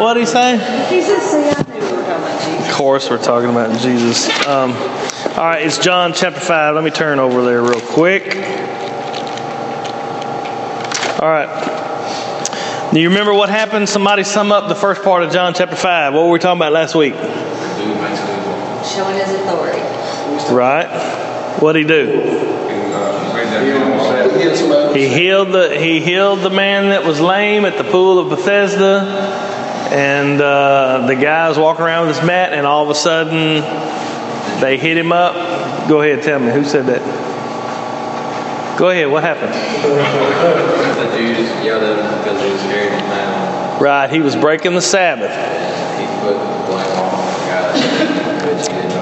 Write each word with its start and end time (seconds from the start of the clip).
What 0.00 0.14
did 0.14 0.20
he 0.20 0.26
say? 0.26 0.56
He 0.88 1.02
said, 1.02 1.20
see, 1.20 1.50
I 1.50 1.62
knew 1.68 1.74
we 1.84 1.92
were 1.92 2.02
talking 2.02 2.22
about 2.22 2.40
Jesus. 2.42 2.68
Of 2.68 2.74
course, 2.74 3.10
we're 3.10 3.22
talking 3.22 3.50
about 3.50 3.78
Jesus. 3.80 4.28
Um, 4.46 4.72
all 4.72 5.48
right, 5.48 5.62
it's 5.64 5.78
John 5.78 6.12
chapter 6.12 6.40
5. 6.40 6.74
Let 6.74 6.84
me 6.84 6.90
turn 6.90 7.18
over 7.18 7.42
there 7.44 7.62
real 7.62 7.80
quick. 7.80 8.26
All 11.20 11.28
right. 11.28 12.90
Do 12.92 13.00
you 13.00 13.08
remember 13.08 13.32
what 13.32 13.48
happened? 13.48 13.88
Somebody 13.88 14.24
sum 14.24 14.52
up 14.52 14.68
the 14.68 14.74
first 14.74 15.02
part 15.02 15.22
of 15.22 15.32
John 15.32 15.54
chapter 15.54 15.76
5. 15.76 16.12
What 16.14 16.24
were 16.24 16.30
we 16.30 16.38
talking 16.38 16.58
about 16.58 16.72
last 16.72 16.94
week? 16.94 17.14
Showing 17.14 19.16
his 19.16 19.30
authority. 19.34 19.80
Right? 20.52 20.88
What 21.60 21.72
did 21.74 21.82
he 21.82 21.88
do? 21.88 22.51
He 24.94 25.08
healed 25.08 25.52
the 25.52 25.78
he 25.78 26.00
healed 26.00 26.40
the 26.40 26.50
man 26.50 26.90
that 26.90 27.04
was 27.04 27.20
lame 27.20 27.64
at 27.64 27.76
the 27.78 27.84
pool 27.84 28.18
of 28.18 28.28
Bethesda, 28.28 29.00
and 29.92 30.40
uh, 30.40 31.06
the 31.06 31.14
guy 31.16 31.48
was 31.48 31.58
walking 31.58 31.84
around 31.84 32.06
with 32.06 32.16
his 32.16 32.26
mat, 32.26 32.52
and 32.52 32.66
all 32.66 32.82
of 32.82 32.90
a 32.90 32.94
sudden 32.94 33.62
they 34.60 34.78
hit 34.78 34.96
him 34.96 35.12
up. 35.12 35.34
Go 35.88 36.02
ahead, 36.02 36.22
tell 36.22 36.38
me 36.38 36.50
who 36.50 36.64
said 36.64 36.86
that. 36.86 37.02
Go 38.78 38.90
ahead. 38.90 39.10
What 39.10 39.22
happened? 39.22 39.52
The 39.52 41.16
Jews 41.16 41.64
yelled 41.64 41.82
at 41.82 41.98
him 41.98 42.18
because 42.18 42.42
he 42.42 42.50
was 42.50 42.62
carrying 42.62 42.92
him 42.92 43.00
down. 43.10 43.82
Right, 43.82 44.10
he 44.10 44.20
was 44.20 44.34
breaking 44.36 44.74
the 44.74 44.82
Sabbath. 44.82 45.30
He 45.98 46.06
put 46.20 46.38
the 46.38 46.66
blame 46.66 46.98
on 46.98 47.16
the 48.96 49.01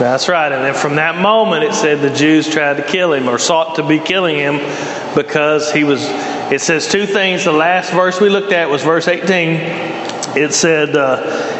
That's 0.00 0.30
right. 0.30 0.50
And 0.50 0.64
then 0.64 0.72
from 0.72 0.96
that 0.96 1.20
moment, 1.20 1.62
it 1.62 1.74
said 1.74 2.00
the 2.00 2.08
Jews 2.08 2.48
tried 2.48 2.78
to 2.78 2.82
kill 2.82 3.12
him 3.12 3.28
or 3.28 3.38
sought 3.38 3.76
to 3.76 3.86
be 3.86 3.98
killing 3.98 4.36
him 4.36 4.56
because 5.14 5.70
he 5.70 5.84
was. 5.84 6.00
It 6.50 6.62
says 6.62 6.88
two 6.88 7.04
things. 7.04 7.44
The 7.44 7.52
last 7.52 7.92
verse 7.92 8.18
we 8.18 8.30
looked 8.30 8.52
at 8.52 8.70
was 8.70 8.82
verse 8.82 9.08
18. 9.08 9.58
It 10.38 10.54
said, 10.54 10.96
uh, 10.96 11.59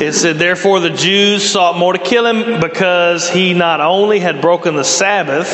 it 0.00 0.14
said, 0.14 0.36
therefore 0.36 0.80
the 0.80 0.90
Jews 0.90 1.48
sought 1.50 1.76
more 1.76 1.92
to 1.92 1.98
kill 1.98 2.26
him 2.26 2.60
because 2.60 3.28
he 3.28 3.54
not 3.54 3.80
only 3.80 4.18
had 4.18 4.40
broken 4.40 4.74
the 4.76 4.84
Sabbath, 4.84 5.48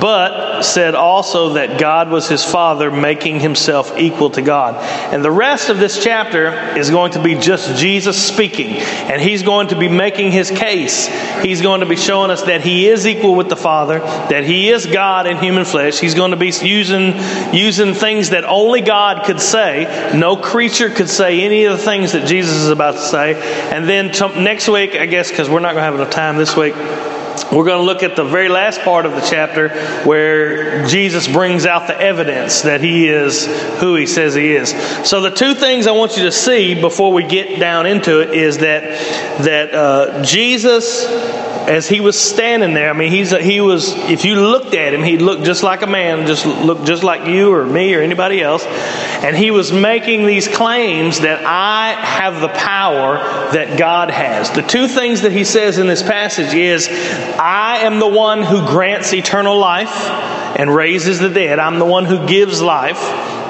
but 0.00 0.62
said 0.62 0.94
also 0.94 1.50
that 1.50 1.78
God 1.78 2.10
was 2.10 2.28
his 2.28 2.44
father, 2.44 2.90
making 2.90 3.40
himself 3.40 3.96
equal 3.98 4.30
to 4.30 4.42
God. 4.42 4.74
And 5.12 5.24
the 5.24 5.30
rest 5.30 5.68
of 5.68 5.78
this 5.78 6.02
chapter 6.02 6.76
is 6.76 6.90
going 6.90 7.12
to 7.12 7.22
be 7.22 7.36
just 7.36 7.78
Jesus 7.78 8.20
speaking. 8.20 8.76
And 8.78 9.20
he's 9.20 9.42
going 9.42 9.68
to 9.68 9.78
be 9.78 9.88
making 9.88 10.32
his 10.32 10.50
case. 10.50 11.06
He's 11.42 11.62
going 11.62 11.80
to 11.80 11.86
be 11.86 11.96
showing 11.96 12.30
us 12.30 12.42
that 12.42 12.62
he 12.62 12.88
is 12.88 13.06
equal 13.06 13.34
with 13.34 13.48
the 13.48 13.56
Father, 13.56 14.00
that 14.00 14.44
he 14.44 14.70
is 14.70 14.86
God 14.86 15.26
in 15.26 15.36
human 15.36 15.64
flesh. 15.64 15.98
He's 15.98 16.14
going 16.14 16.32
to 16.32 16.36
be 16.36 16.52
using, 16.62 17.14
using 17.54 17.94
things 17.94 18.30
that 18.30 18.44
only 18.44 18.80
God 18.80 19.24
could 19.24 19.40
say. 19.40 20.12
No 20.16 20.36
creature 20.36 20.90
could 20.90 21.08
say 21.08 21.42
any 21.42 21.64
of 21.64 21.78
the 21.78 21.84
things 21.84 22.12
that 22.12 22.26
Jesus 22.26 22.56
is 22.56 22.68
about 22.68 22.94
to 22.94 23.00
say. 23.00 23.34
And 23.70 23.83
then 23.88 24.12
to, 24.12 24.28
next 24.40 24.68
week, 24.68 24.94
I 24.94 25.06
guess, 25.06 25.30
because 25.30 25.48
we're 25.48 25.60
not 25.60 25.74
going 25.74 25.82
to 25.82 25.84
have 25.84 25.94
enough 25.94 26.10
time 26.10 26.36
this 26.36 26.56
week, 26.56 26.74
we're 27.52 27.64
going 27.64 27.80
to 27.80 27.84
look 27.84 28.02
at 28.02 28.16
the 28.16 28.24
very 28.24 28.48
last 28.48 28.80
part 28.82 29.06
of 29.06 29.12
the 29.12 29.20
chapter 29.20 29.68
where 30.04 30.86
Jesus 30.86 31.26
brings 31.26 31.66
out 31.66 31.86
the 31.86 31.98
evidence 31.98 32.62
that 32.62 32.80
he 32.80 33.08
is 33.08 33.46
who 33.80 33.96
he 33.96 34.06
says 34.06 34.34
he 34.34 34.52
is. 34.52 34.70
So 35.08 35.20
the 35.20 35.30
two 35.30 35.54
things 35.54 35.86
I 35.86 35.92
want 35.92 36.16
you 36.16 36.24
to 36.24 36.32
see 36.32 36.80
before 36.80 37.12
we 37.12 37.24
get 37.24 37.58
down 37.58 37.86
into 37.86 38.20
it 38.20 38.34
is 38.34 38.58
that 38.58 38.82
that 39.42 39.74
uh, 39.74 40.22
Jesus 40.22 41.04
as 41.66 41.88
he 41.88 42.00
was 42.00 42.18
standing 42.18 42.74
there, 42.74 42.90
I 42.90 42.92
mean, 42.92 43.10
he's 43.10 43.30
he 43.30 43.60
was. 43.60 43.92
If 43.94 44.24
you 44.24 44.36
looked 44.36 44.74
at 44.74 44.92
him, 44.92 45.02
he 45.02 45.18
looked 45.18 45.44
just 45.44 45.62
like 45.62 45.82
a 45.82 45.86
man, 45.86 46.26
just 46.26 46.44
looked 46.46 46.84
just 46.84 47.02
like 47.02 47.26
you 47.26 47.52
or 47.52 47.64
me 47.64 47.94
or 47.94 48.02
anybody 48.02 48.42
else, 48.42 48.64
and 49.24 49.34
he 49.34 49.50
was 49.50 49.72
making 49.72 50.26
these 50.26 50.48
claims 50.48 51.20
that 51.20 51.42
I 51.46 51.92
have 51.94 52.42
the 52.42 52.48
power 52.48 53.16
that 53.52 53.78
God 53.78 54.10
has. 54.10 54.50
The 54.50 54.60
two 54.60 54.86
things 54.86 55.22
that 55.22 55.32
he 55.32 55.44
says 55.44 55.78
in 55.78 55.86
this 55.86 56.02
passage 56.02 56.52
is, 56.52 56.88
I 56.90 57.78
am 57.84 58.00
the 58.00 58.06
one 58.06 58.42
who 58.42 58.66
grants 58.66 59.14
eternal 59.14 59.58
life 59.58 59.88
and 60.58 60.74
raises 60.74 61.20
the 61.20 61.30
dead. 61.30 61.58
I'm 61.58 61.78
the 61.78 61.86
one 61.86 62.04
who 62.04 62.26
gives 62.26 62.60
life. 62.60 63.00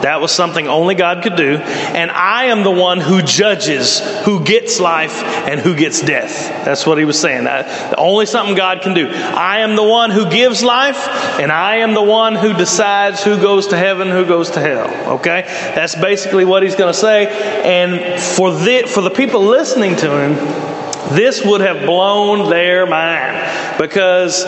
That 0.04 0.20
was 0.20 0.32
something 0.32 0.69
only 0.69 0.94
God 0.94 1.22
could 1.22 1.34
do. 1.34 1.56
And 1.56 2.10
I 2.10 2.44
am 2.44 2.62
the 2.62 2.70
one 2.70 3.00
who 3.00 3.22
judges 3.22 4.00
who 4.25 4.44
gets 4.44 4.78
life 4.78 5.22
and 5.22 5.59
who 5.59 5.75
gets 5.75 6.03
death. 6.03 6.50
That's 6.62 6.84
what 6.84 6.98
he 6.98 7.06
was 7.06 7.19
saying. 7.19 7.44
That, 7.44 7.94
only 7.97 8.26
something 8.26 8.54
God 8.54 8.82
can 8.82 8.92
do. 8.92 9.09
I 9.09 9.60
am 9.60 9.76
the 9.76 9.82
one 9.82 10.10
who 10.10 10.28
gives 10.28 10.62
life, 10.62 11.09
and 11.41 11.50
I 11.50 11.76
am 11.76 11.94
the 11.94 12.03
one 12.03 12.34
who 12.34 12.53
decides 12.53 13.25
who 13.25 13.41
goes 13.41 13.69
to 13.69 13.78
heaven, 13.78 14.10
who 14.10 14.26
goes 14.26 14.50
to 14.50 14.60
hell. 14.60 15.15
Okay? 15.15 15.41
That's 15.75 15.94
basically 15.94 16.44
what 16.44 16.62
he's 16.62 16.76
going 16.76 16.92
to 16.92 16.98
say. 16.98 17.28
And 17.65 18.21
for 18.21 18.53
the, 18.53 18.86
for 18.86 19.00
the 19.00 19.10
people 19.10 19.41
listening 19.41 19.97
to 19.97 20.10
him, 20.10 20.84
this 21.10 21.44
would 21.44 21.60
have 21.60 21.84
blown 21.87 22.50
their 22.50 22.87
mind 22.87 23.78
because 23.78 24.44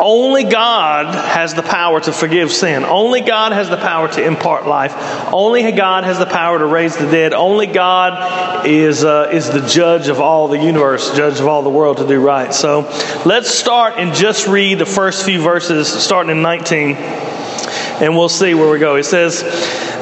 only 0.00 0.44
God 0.44 1.14
has 1.14 1.54
the 1.54 1.62
power 1.62 2.00
to 2.00 2.12
forgive 2.12 2.50
sin. 2.50 2.84
Only 2.84 3.20
God 3.20 3.52
has 3.52 3.68
the 3.68 3.76
power 3.76 4.08
to 4.08 4.24
impart 4.24 4.66
life. 4.66 4.94
Only 5.32 5.70
God 5.72 6.04
has 6.04 6.18
the 6.18 6.26
power 6.26 6.58
to 6.58 6.66
raise 6.66 6.96
the 6.96 7.10
dead. 7.10 7.32
Only 7.32 7.66
God 7.66 8.66
is, 8.66 9.04
uh, 9.04 9.30
is 9.32 9.50
the 9.50 9.66
judge 9.66 10.08
of 10.08 10.20
all 10.20 10.48
the 10.48 10.58
universe, 10.58 11.14
judge 11.16 11.40
of 11.40 11.46
all 11.46 11.62
the 11.62 11.70
world 11.70 11.98
to 11.98 12.06
do 12.06 12.20
right. 12.20 12.52
So 12.52 12.80
let's 13.24 13.50
start 13.50 13.94
and 13.96 14.14
just 14.14 14.46
read 14.46 14.78
the 14.78 14.86
first 14.86 15.24
few 15.24 15.40
verses, 15.40 15.88
starting 15.88 16.30
in 16.30 16.42
19, 16.42 16.96
and 18.00 18.16
we'll 18.16 18.28
see 18.28 18.54
where 18.54 18.70
we 18.70 18.78
go. 18.78 18.96
It 18.96 19.04
says, 19.04 19.42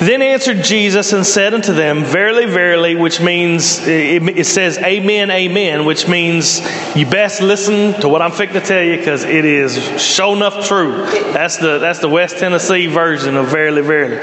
then 0.00 0.22
answered 0.22 0.62
Jesus 0.62 1.12
and 1.12 1.26
said 1.26 1.54
unto 1.54 1.72
them, 1.72 2.04
Verily, 2.04 2.46
verily, 2.46 2.94
which 2.94 3.20
means, 3.20 3.80
it 3.86 4.46
says, 4.46 4.78
Amen, 4.78 5.30
amen, 5.30 5.84
which 5.84 6.06
means 6.06 6.60
you 6.96 7.04
best 7.04 7.42
listen 7.42 8.00
to 8.00 8.08
what 8.08 8.22
I'm 8.22 8.30
fixing 8.30 8.60
to 8.60 8.66
tell 8.66 8.82
you 8.82 8.96
because 8.96 9.24
it 9.24 9.44
is 9.44 10.00
sure 10.00 10.36
enough 10.36 10.66
true. 10.66 11.04
That's 11.32 11.56
the, 11.56 11.78
that's 11.78 11.98
the 11.98 12.08
West 12.08 12.38
Tennessee 12.38 12.86
version 12.86 13.36
of 13.36 13.48
verily, 13.48 13.82
verily. 13.82 14.18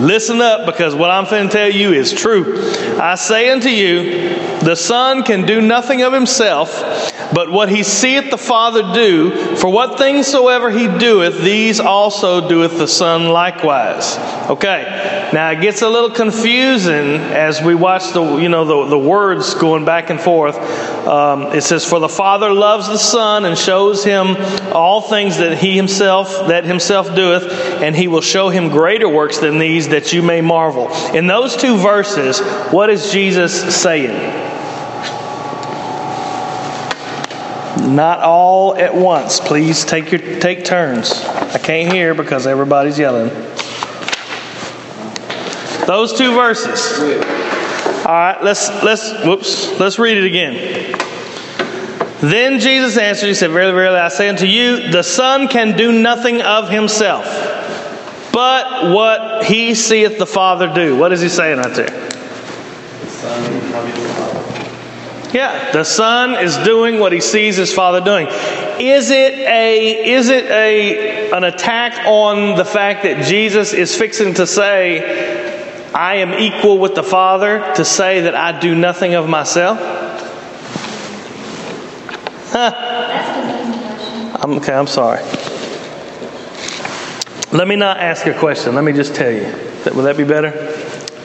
Listen 0.00 0.40
up 0.40 0.64
because 0.64 0.94
what 0.94 1.10
I'm 1.10 1.26
fixing 1.26 1.48
to 1.48 1.52
tell 1.52 1.70
you 1.70 1.92
is 1.92 2.12
true. 2.12 2.70
I 2.98 3.14
say 3.16 3.50
unto 3.50 3.68
you, 3.68 4.34
the 4.60 4.74
Son 4.74 5.22
can 5.22 5.44
do 5.46 5.60
nothing 5.60 6.02
of 6.02 6.12
himself, 6.12 6.72
but 7.34 7.50
what 7.50 7.68
he 7.68 7.82
seeth 7.82 8.30
the 8.30 8.38
Father 8.38 8.94
do, 8.94 9.56
for 9.56 9.70
what 9.70 9.98
things 9.98 10.26
soever 10.26 10.70
he 10.70 10.86
doeth, 10.86 11.38
these 11.42 11.80
also 11.80 12.48
doeth 12.48 12.78
the 12.78 12.88
Son 12.88 13.17
likewise. 13.26 14.16
Okay. 14.48 15.30
Now 15.32 15.50
it 15.50 15.60
gets 15.60 15.82
a 15.82 15.88
little 15.88 16.10
confusing 16.10 17.16
as 17.16 17.60
we 17.60 17.74
watch 17.74 18.12
the 18.12 18.36
you 18.36 18.48
know 18.48 18.64
the, 18.64 18.90
the 18.90 18.98
words 18.98 19.54
going 19.54 19.84
back 19.84 20.10
and 20.10 20.20
forth. 20.20 20.56
Um, 21.06 21.52
it 21.52 21.62
says, 21.62 21.84
"For 21.84 22.00
the 22.00 22.08
Father 22.08 22.52
loves 22.52 22.88
the 22.88 22.98
Son 22.98 23.44
and 23.44 23.58
shows 23.58 24.04
him 24.04 24.36
all 24.72 25.00
things 25.00 25.38
that 25.38 25.58
he 25.58 25.76
himself 25.76 26.48
that 26.48 26.64
himself 26.64 27.14
doeth, 27.14 27.50
and 27.82 27.94
he 27.94 28.08
will 28.08 28.20
show 28.20 28.48
him 28.48 28.68
greater 28.68 29.08
works 29.08 29.38
than 29.38 29.58
these, 29.58 29.88
that 29.88 30.12
you 30.12 30.22
may 30.22 30.40
marvel." 30.40 30.88
In 31.14 31.26
those 31.26 31.56
two 31.56 31.76
verses, 31.76 32.40
what 32.70 32.90
is 32.90 33.12
Jesus 33.12 33.74
saying? 33.74 34.47
Not 37.88 38.20
all 38.20 38.76
at 38.76 38.94
once. 38.94 39.40
Please 39.40 39.84
take 39.84 40.12
your 40.12 40.20
take 40.40 40.64
turns. 40.64 41.12
I 41.12 41.58
can't 41.58 41.90
hear 41.92 42.14
because 42.14 42.46
everybody's 42.46 42.98
yelling. 42.98 43.28
Those 45.86 46.12
two 46.12 46.34
verses. 46.34 46.98
All 48.04 48.14
right, 48.14 48.38
let's 48.42 48.68
let's 48.82 49.24
whoops, 49.24 49.80
let's 49.80 49.98
read 49.98 50.18
it 50.18 50.24
again. 50.24 50.98
Then 52.20 52.60
Jesus 52.60 52.98
answered, 52.98 53.28
He 53.28 53.34
said, 53.34 53.50
Verily, 53.52 53.72
verily, 53.72 53.98
I 53.98 54.08
say 54.08 54.28
unto 54.28 54.44
you, 54.44 54.90
the 54.90 55.02
Son 55.02 55.48
can 55.48 55.76
do 55.76 55.92
nothing 55.92 56.42
of 56.42 56.68
himself, 56.68 57.24
but 58.32 58.92
what 58.92 59.44
he 59.46 59.74
seeth 59.74 60.18
the 60.18 60.26
Father 60.26 60.72
do. 60.74 60.96
What 60.96 61.12
is 61.12 61.20
he 61.20 61.28
saying 61.28 61.58
right 61.58 61.74
there? 61.74 62.07
Yeah, 65.32 65.72
the 65.72 65.84
Son 65.84 66.42
is 66.42 66.56
doing 66.58 66.98
what 66.98 67.12
he 67.12 67.20
sees 67.20 67.56
his 67.56 67.72
Father 67.72 68.00
doing. 68.00 68.28
Is 68.80 69.10
it 69.10 69.34
a 69.38 70.10
is 70.12 70.30
it 70.30 70.46
a 70.46 71.30
an 71.32 71.44
attack 71.44 72.06
on 72.06 72.56
the 72.56 72.64
fact 72.64 73.02
that 73.02 73.26
Jesus 73.26 73.74
is 73.74 73.94
fixing 73.94 74.34
to 74.34 74.46
say, 74.46 75.90
I 75.92 76.16
am 76.16 76.32
equal 76.32 76.78
with 76.78 76.94
the 76.94 77.02
Father 77.02 77.74
to 77.74 77.84
say 77.84 78.22
that 78.22 78.34
I 78.34 78.58
do 78.58 78.74
nothing 78.74 79.14
of 79.14 79.28
myself? 79.28 79.78
Huh. 82.50 82.72
I'm, 84.40 84.52
okay, 84.54 84.72
I'm 84.72 84.86
sorry. 84.86 85.22
Let 87.52 87.68
me 87.68 87.76
not 87.76 87.98
ask 87.98 88.26
a 88.26 88.32
question. 88.32 88.74
Let 88.74 88.84
me 88.84 88.92
just 88.92 89.14
tell 89.14 89.30
you. 89.30 89.52
Will 89.94 90.04
that 90.04 90.16
be 90.16 90.24
better? 90.24 90.48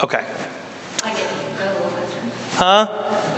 Okay. 0.04 0.26
Huh? 2.56 3.33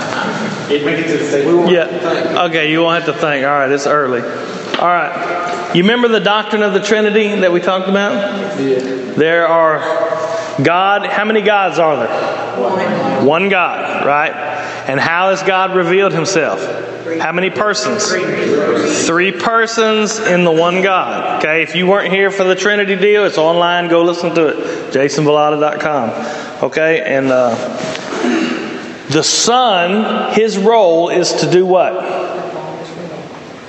Yeah. 1.70 2.46
Okay, 2.46 2.72
you 2.72 2.82
won't 2.82 3.04
have 3.04 3.14
to 3.14 3.20
think. 3.20 3.46
All 3.46 3.52
right, 3.52 3.72
it's 3.72 3.88
early. 3.88 4.22
All 4.22 4.88
right. 4.88 5.72
You 5.76 5.84
remember 5.84 6.08
the 6.08 6.20
doctrine 6.20 6.64
of 6.64 6.74
the 6.74 6.82
Trinity 6.82 7.40
that 7.42 7.52
we 7.52 7.60
talked 7.60 7.88
about? 7.88 8.60
Yeah. 8.60 8.80
There 9.14 9.48
are 9.48 9.80
God, 10.64 11.06
how 11.06 11.26
many 11.26 11.42
gods 11.42 11.80
are 11.80 11.98
there? 11.98 13.26
One 13.26 13.50
God, 13.50 14.06
right? 14.06 14.34
And 14.88 15.00
how 15.00 15.30
has 15.30 15.44
God 15.44 15.76
revealed 15.76 16.14
himself? 16.14 16.64
How 17.20 17.32
many 17.32 17.50
persons? 17.50 18.08
Three 19.06 19.32
persons 19.32 20.20
in 20.20 20.44
the 20.44 20.52
one 20.52 20.82
God. 20.82 21.40
Okay, 21.40 21.62
if 21.64 21.76
you 21.76 21.88
weren't 21.88 22.12
here 22.12 22.32
for 22.32 22.44
the 22.44 22.56
Trinity 22.56 22.96
deal, 22.96 23.26
it's 23.26 23.38
online. 23.38 23.90
Go 23.90 24.04
listen 24.04 24.34
to 24.36 24.48
it. 24.48 24.94
JasonVolata.com. 24.94 26.64
Okay, 26.64 27.02
and 27.02 27.28
uh, 27.28 27.56
the 29.10 29.24
Son, 29.24 30.34
his 30.34 30.58
role 30.58 31.10
is 31.10 31.32
to 31.34 31.52
do 31.52 31.66
what? 31.66 31.94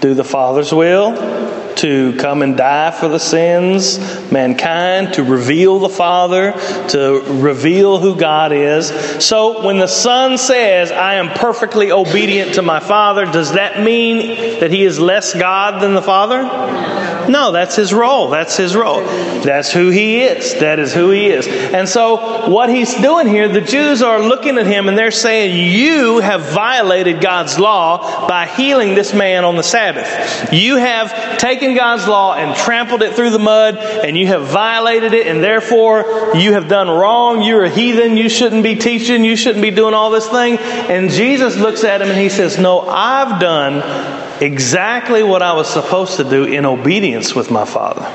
Do 0.01 0.15
the 0.15 0.25
Father's 0.25 0.73
will 0.73 1.47
to 1.77 2.17
come 2.17 2.43
and 2.43 2.57
die 2.57 2.91
for 2.91 3.09
the 3.09 3.19
sins, 3.19 3.99
mankind, 4.33 5.15
to 5.15 5.23
reveal 5.23 5.79
the 5.79 5.89
Father, 5.89 6.53
to 6.89 7.23
reveal 7.27 7.99
who 7.99 8.17
God 8.17 8.53
is. 8.53 8.89
So 9.25 9.63
when 9.65 9.79
the 9.79 9.87
Son 9.87 10.39
says, 10.39 10.91
I 10.91 11.15
am 11.15 11.29
perfectly 11.29 11.93
obedient 11.93 12.55
to 12.55 12.63
my 12.63 12.81
Father, 12.81 13.27
does 13.27 13.53
that 13.53 13.83
mean 13.83 14.61
that 14.61 14.71
he 14.71 14.85
is 14.85 14.99
less 14.99 15.35
God 15.35 15.83
than 15.83 15.95
the 15.95 16.03
Father? 16.03 17.16
No, 17.29 17.53
that's 17.53 17.77
his 17.77 17.93
role. 17.93 18.29
That's 18.29 18.57
his 18.57 18.77
role. 18.77 19.01
That's 19.01 19.73
who 19.73 19.91
he 19.91 20.23
is. 20.23 20.55
That 20.61 20.79
is 20.79 20.95
who 20.95 21.11
he 21.11 21.27
is. 21.27 21.47
And 21.47 21.89
so, 21.89 22.49
what 22.49 22.69
he's 22.69 22.95
doing 22.95 23.27
here, 23.27 23.49
the 23.49 23.61
Jews 23.61 24.03
are 24.03 24.21
looking 24.21 24.59
at 24.59 24.67
him 24.67 24.89
and 24.89 24.97
they're 24.97 25.11
saying, 25.11 25.73
You 25.73 26.19
have 26.19 26.53
violated 26.53 27.21
God's 27.21 27.59
law 27.59 28.29
by 28.29 28.47
healing 28.47 28.95
this 28.95 29.15
man 29.15 29.45
on 29.45 29.57
the 29.57 29.63
Sabbath. 29.63 30.53
You 30.53 30.77
have 30.77 31.39
taken 31.39 31.75
God's 31.75 32.07
law 32.07 32.35
and 32.35 32.57
trampled 32.57 33.03
it 33.03 33.15
through 33.15 33.31
the 33.31 33.39
mud, 33.39 33.77
and 33.77 34.17
you 34.17 34.27
have 34.29 34.47
violated 34.47 35.13
it, 35.13 35.27
and 35.27 35.43
therefore 35.43 36.33
you 36.35 36.53
have 36.53 36.69
done 36.69 36.89
wrong. 36.89 37.43
You're 37.43 37.65
a 37.65 37.71
heathen. 37.71 38.17
You 38.17 38.29
shouldn't 38.29 38.63
be 38.63 38.77
teaching. 38.77 39.25
You 39.25 39.37
shouldn't 39.37 39.63
be 39.63 39.71
doing 39.71 39.95
all 39.95 40.11
this 40.11 40.29
thing. 40.29 40.59
And 40.59 41.11
Jesus 41.11 41.57
looks 41.57 41.85
at 41.85 42.03
him 42.03 42.09
and 42.09 42.19
he 42.19 42.29
says, 42.29 42.59
No, 42.59 42.81
I've 42.81 43.41
done 43.41 44.26
exactly 44.41 45.23
what 45.23 45.43
I 45.43 45.53
was 45.53 45.69
supposed 45.69 46.17
to 46.17 46.25
do 46.25 46.45
in 46.45 46.65
obedience 46.65 47.35
with 47.35 47.51
my 47.51 47.65
Father. 47.65 48.11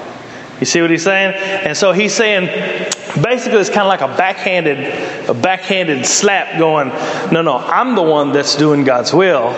You 0.60 0.66
see 0.66 0.82
what 0.82 0.92
he's 0.92 1.04
saying? 1.04 1.34
And 1.36 1.76
so 1.76 1.92
he's 1.92 2.14
saying, 2.14 2.48
basically, 3.22 3.60
it's 3.60 3.70
kind 3.70 3.82
of 3.82 3.88
like 3.88 4.02
a 4.02 4.08
backhanded, 4.18 5.30
a 5.30 5.34
backhanded 5.34 6.06
slap 6.06 6.60
going, 6.60 6.90
no, 7.32 7.42
no, 7.42 7.58
I'm 7.58 7.96
the 7.96 8.04
one 8.04 8.32
that's 8.32 8.56
doing 8.56 8.84
God's 8.84 9.14
will. 9.14 9.52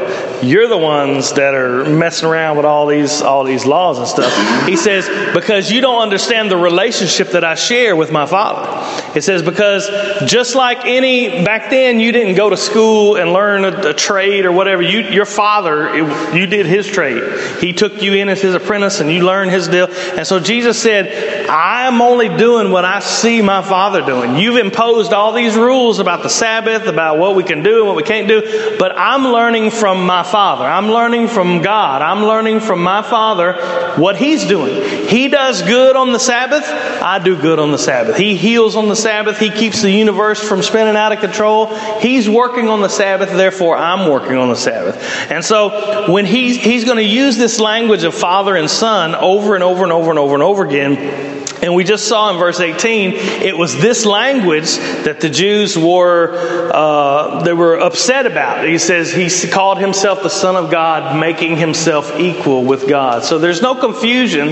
You're 0.43 0.67
the 0.67 0.77
ones 0.77 1.33
that 1.33 1.53
are 1.53 1.85
messing 1.85 2.27
around 2.27 2.57
with 2.57 2.65
all 2.65 2.87
these, 2.87 3.21
all 3.21 3.43
these 3.43 3.65
laws 3.65 3.97
and 3.97 4.07
stuff. 4.07 4.67
He 4.67 4.75
says, 4.75 5.07
because 5.33 5.71
you 5.71 5.81
don't 5.81 6.01
understand 6.01 6.51
the 6.51 6.57
relationship 6.57 7.29
that 7.29 7.43
I 7.43 7.55
share 7.55 7.95
with 7.95 8.11
my 8.11 8.25
Father. 8.25 8.69
It 9.17 9.23
says, 9.23 9.43
because 9.43 9.87
just 10.29 10.55
like 10.55 10.85
any, 10.85 11.43
back 11.43 11.69
then, 11.69 11.99
you 11.99 12.11
didn't 12.11 12.35
go 12.35 12.49
to 12.49 12.57
school 12.57 13.17
and 13.17 13.31
learn 13.31 13.63
a, 13.63 13.89
a 13.89 13.93
trade 13.93 14.45
or 14.45 14.51
whatever. 14.51 14.81
You, 14.81 15.01
your 15.01 15.25
father, 15.25 15.89
it, 15.89 16.35
you 16.35 16.47
did 16.47 16.65
his 16.65 16.87
trade. 16.87 17.59
He 17.59 17.73
took 17.73 18.01
you 18.01 18.13
in 18.13 18.29
as 18.29 18.41
his 18.41 18.55
apprentice 18.55 18.99
and 18.99 19.11
you 19.11 19.23
learned 19.23 19.51
his 19.51 19.67
deal. 19.67 19.87
And 20.17 20.25
so 20.25 20.39
Jesus 20.39 20.81
said, 20.81 21.47
I'm 21.47 22.01
only 22.01 22.29
doing 22.29 22.71
what 22.71 22.85
I 22.85 22.99
see 22.99 23.41
my 23.43 23.61
Father 23.61 24.01
doing. 24.01 24.37
You've 24.37 24.57
imposed 24.57 25.13
all 25.13 25.33
these 25.33 25.55
rules 25.55 25.99
about 25.99 26.23
the 26.23 26.29
Sabbath, 26.29 26.87
about 26.87 27.17
what 27.17 27.35
we 27.35 27.43
can 27.43 27.61
do 27.61 27.79
and 27.79 27.87
what 27.87 27.95
we 27.95 28.03
can't 28.03 28.27
do, 28.27 28.77
but 28.79 28.97
I'm 28.97 29.25
learning 29.25 29.71
from 29.71 30.05
my 30.05 30.23
Father. 30.23 30.65
I'm 30.65 30.87
learning 30.87 31.27
from 31.27 31.61
God. 31.61 32.01
I'm 32.01 32.23
learning 32.23 32.61
from 32.61 32.81
my 32.81 33.01
Father 33.01 33.53
what 33.97 34.15
He's 34.15 34.45
doing. 34.45 35.02
He 35.13 35.27
does 35.27 35.61
good 35.61 35.95
on 35.95 36.11
the 36.11 36.17
Sabbath. 36.17 36.63
I 36.67 37.19
do 37.19 37.39
good 37.39 37.59
on 37.59 37.71
the 37.71 37.77
Sabbath. 37.77 38.17
He 38.17 38.35
heals 38.35 38.75
on 38.75 38.87
the 38.87 38.95
Sabbath. 38.95 39.37
He 39.37 39.51
keeps 39.51 39.83
the 39.83 39.91
universe 39.91 40.41
from 40.41 40.63
spinning 40.63 40.95
out 40.95 41.11
of 41.11 41.19
control. 41.19 41.67
He's 41.99 42.27
working 42.27 42.67
on 42.67 42.81
the 42.81 42.89
Sabbath, 42.89 43.29
therefore 43.29 43.77
I'm 43.77 44.09
working 44.09 44.37
on 44.37 44.49
the 44.49 44.55
Sabbath. 44.55 44.97
And 45.29 45.45
so 45.45 46.11
when 46.11 46.25
he's, 46.25 46.57
he's 46.57 46.83
going 46.83 46.97
to 46.97 47.03
use 47.03 47.37
this 47.37 47.59
language 47.59 48.03
of 48.05 48.15
Father 48.15 48.55
and 48.55 48.67
Son 48.67 49.13
over 49.13 49.53
and 49.53 49.63
over 49.63 49.83
and 49.83 49.91
over 49.91 50.09
and 50.09 50.17
over 50.17 50.33
and 50.33 50.41
over 50.41 50.65
again. 50.65 51.43
And 51.63 51.75
we 51.75 51.85
just 51.85 52.09
saw 52.09 52.29
in 52.29 52.37
verse 52.37 52.59
18, 52.59 53.13
it 53.13 53.57
was 53.57 53.79
this 53.79 54.05
language 54.05 54.75
that 55.05 55.21
the 55.21 55.29
Jews 55.29 55.77
were 55.77 56.69
uh, 56.73 57.41
they 57.43 57.53
were 57.53 57.79
upset 57.79 58.25
about. 58.25 58.67
He 58.67 58.77
says 58.77 59.13
he 59.13 59.29
called 59.49 59.77
himself 59.77 60.23
the 60.23 60.29
Son 60.29 60.57
of 60.57 60.69
God, 60.69 61.17
making 61.17 61.55
himself 61.55 62.19
equal 62.19 62.65
with 62.65 62.89
God. 62.89 63.23
So 63.23 63.39
there's 63.39 63.61
no 63.61 63.75
confusion 63.75 64.49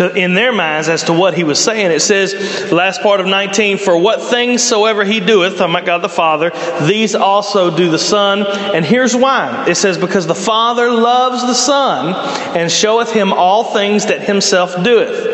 to, 0.00 0.14
in 0.14 0.32
their 0.32 0.50
minds 0.50 0.88
as 0.88 1.04
to 1.04 1.12
what 1.12 1.34
he 1.34 1.44
was 1.44 1.62
saying. 1.62 1.90
It 1.90 2.00
says, 2.00 2.72
last 2.72 3.02
part 3.02 3.20
of 3.20 3.26
19, 3.26 3.76
for 3.76 3.96
what 3.96 4.22
things 4.22 4.62
soever 4.62 5.04
he 5.04 5.20
doeth, 5.20 5.60
oh 5.60 5.68
my 5.68 5.82
God 5.82 5.98
the 5.98 6.08
Father, 6.08 6.50
these 6.86 7.14
also 7.14 7.74
do 7.74 7.90
the 7.90 7.98
Son. 7.98 8.46
And 8.74 8.82
here's 8.84 9.14
why. 9.14 9.66
It 9.68 9.74
says, 9.74 9.98
because 9.98 10.26
the 10.26 10.34
Father 10.34 10.90
loves 10.90 11.42
the 11.42 11.54
Son 11.54 12.14
and 12.56 12.70
showeth 12.70 13.12
him 13.12 13.32
all 13.32 13.64
things 13.74 14.06
that 14.06 14.22
himself 14.22 14.82
doeth 14.82 15.30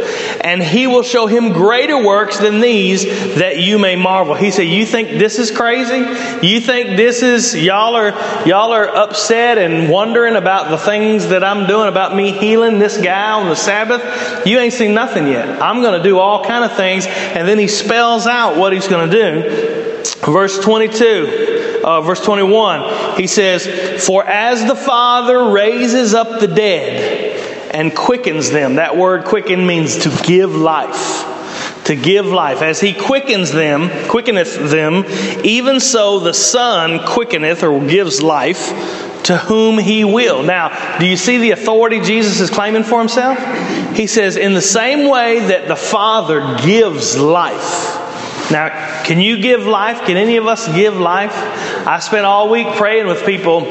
and 0.46 0.62
he 0.62 0.86
will 0.86 1.02
show 1.02 1.26
him 1.26 1.52
greater 1.52 2.02
works 2.02 2.38
than 2.38 2.60
these 2.60 3.04
that 3.34 3.58
you 3.58 3.80
may 3.80 3.96
marvel. 3.96 4.34
He 4.34 4.52
said, 4.52 4.68
You 4.68 4.86
think 4.86 5.08
this 5.18 5.40
is 5.40 5.50
crazy? 5.50 5.96
You 6.46 6.60
think 6.60 6.96
this 6.96 7.22
is 7.22 7.54
y'all 7.54 7.96
are 7.96 8.10
y'all 8.46 8.72
are 8.72 8.88
upset 8.88 9.58
and 9.58 9.90
wondering 9.90 10.36
about 10.36 10.70
the 10.70 10.78
things 10.78 11.28
that 11.28 11.42
I'm 11.42 11.66
doing 11.66 11.88
about 11.88 12.14
me 12.14 12.30
healing 12.30 12.78
this 12.78 12.96
guy 12.96 13.32
on 13.32 13.48
the 13.48 13.56
Sabbath? 13.56 14.46
You 14.46 14.55
ain't 14.58 14.72
seen 14.72 14.94
nothing 14.94 15.26
yet. 15.26 15.62
I'm 15.62 15.82
gonna 15.82 16.02
do 16.02 16.18
all 16.18 16.44
kind 16.44 16.64
of 16.64 16.76
things, 16.76 17.06
and 17.06 17.46
then 17.46 17.58
he 17.58 17.68
spells 17.68 18.26
out 18.26 18.56
what 18.56 18.72
he's 18.72 18.88
gonna 18.88 19.10
do. 19.10 20.02
Verse 20.24 20.58
22, 20.60 21.82
uh, 21.84 22.00
verse 22.00 22.20
21, 22.24 23.18
he 23.18 23.26
says, 23.26 24.04
For 24.04 24.24
as 24.24 24.64
the 24.64 24.76
Father 24.76 25.50
raises 25.50 26.14
up 26.14 26.40
the 26.40 26.48
dead, 26.48 27.26
and 27.76 27.94
quickens 27.94 28.50
them. 28.50 28.76
That 28.76 28.96
word 28.96 29.24
quicken 29.24 29.66
means 29.66 29.98
to 29.98 30.22
give 30.24 30.54
life. 30.54 31.84
To 31.84 31.94
give 31.94 32.24
life. 32.24 32.62
As 32.62 32.80
he 32.80 32.94
quickens 32.94 33.52
them, 33.52 33.90
quickeneth 34.08 34.70
them, 34.70 35.04
even 35.44 35.78
so 35.80 36.18
the 36.18 36.32
Son 36.32 37.00
quickeneth 37.06 37.62
or 37.62 37.78
gives 37.86 38.22
life 38.22 38.72
to 39.26 39.36
whom 39.36 39.78
he 39.78 40.04
will. 40.04 40.42
Now, 40.42 40.98
do 40.98 41.06
you 41.06 41.16
see 41.16 41.38
the 41.38 41.50
authority 41.50 42.00
Jesus 42.00 42.40
is 42.40 42.50
claiming 42.50 42.84
for 42.84 42.98
himself? 42.98 43.38
He 43.96 44.06
says, 44.06 44.36
in 44.36 44.54
the 44.54 44.62
same 44.62 45.08
way 45.08 45.40
that 45.40 45.68
the 45.68 45.76
Father 45.76 46.58
gives 46.64 47.18
life. 47.18 48.50
Now, 48.50 49.02
can 49.04 49.20
you 49.20 49.40
give 49.40 49.66
life? 49.66 50.06
Can 50.06 50.16
any 50.16 50.36
of 50.36 50.46
us 50.46 50.68
give 50.72 50.96
life? 50.96 51.32
I 51.86 51.98
spent 51.98 52.24
all 52.24 52.48
week 52.48 52.68
praying 52.76 53.06
with 53.06 53.26
people 53.26 53.62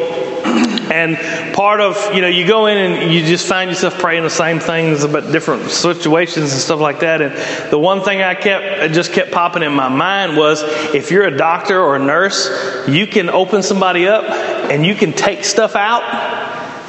and 0.96 1.54
part 1.54 1.82
of, 1.82 2.16
you 2.16 2.22
know, 2.22 2.30
you 2.30 2.48
go 2.48 2.68
in 2.68 2.78
and 2.78 3.14
you 3.14 3.26
just 3.26 3.46
find 3.46 3.70
yourself 3.70 4.00
praying 4.00 4.24
the 4.24 4.30
same 4.30 4.60
things 4.60 5.04
about 5.04 5.30
different 5.30 5.70
situations 5.70 6.54
and 6.54 6.62
stuff 6.62 6.80
like 6.80 7.02
that. 7.02 7.22
And 7.22 7.70
the 7.70 7.78
one 7.78 8.02
thing 8.02 8.22
I 8.22 8.34
kept, 8.34 8.94
just 8.94 9.12
kept 9.12 9.34
popping 9.34 9.62
in 9.62 9.74
my 9.74 9.90
mind 9.90 10.38
was 10.38 10.64
if 10.94 11.12
you're 11.12 11.26
a 11.26 11.36
doctor 11.36 11.78
or 11.82 11.98
a 11.98 12.00
nurse, 12.00 12.50
you 12.88 13.08
can 13.08 13.30
open 13.30 13.62
somebody 13.62 14.08
up 14.08 14.24
and 14.72 14.86
you 14.86 14.96
can 14.96 15.12
take 15.12 15.44
stuff 15.44 15.76
out 15.76 16.04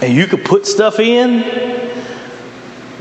and 0.01 0.15
you 0.15 0.29
can 0.29 0.45
put 0.45 0.67
stuff 0.67 1.01
in. 1.01 1.43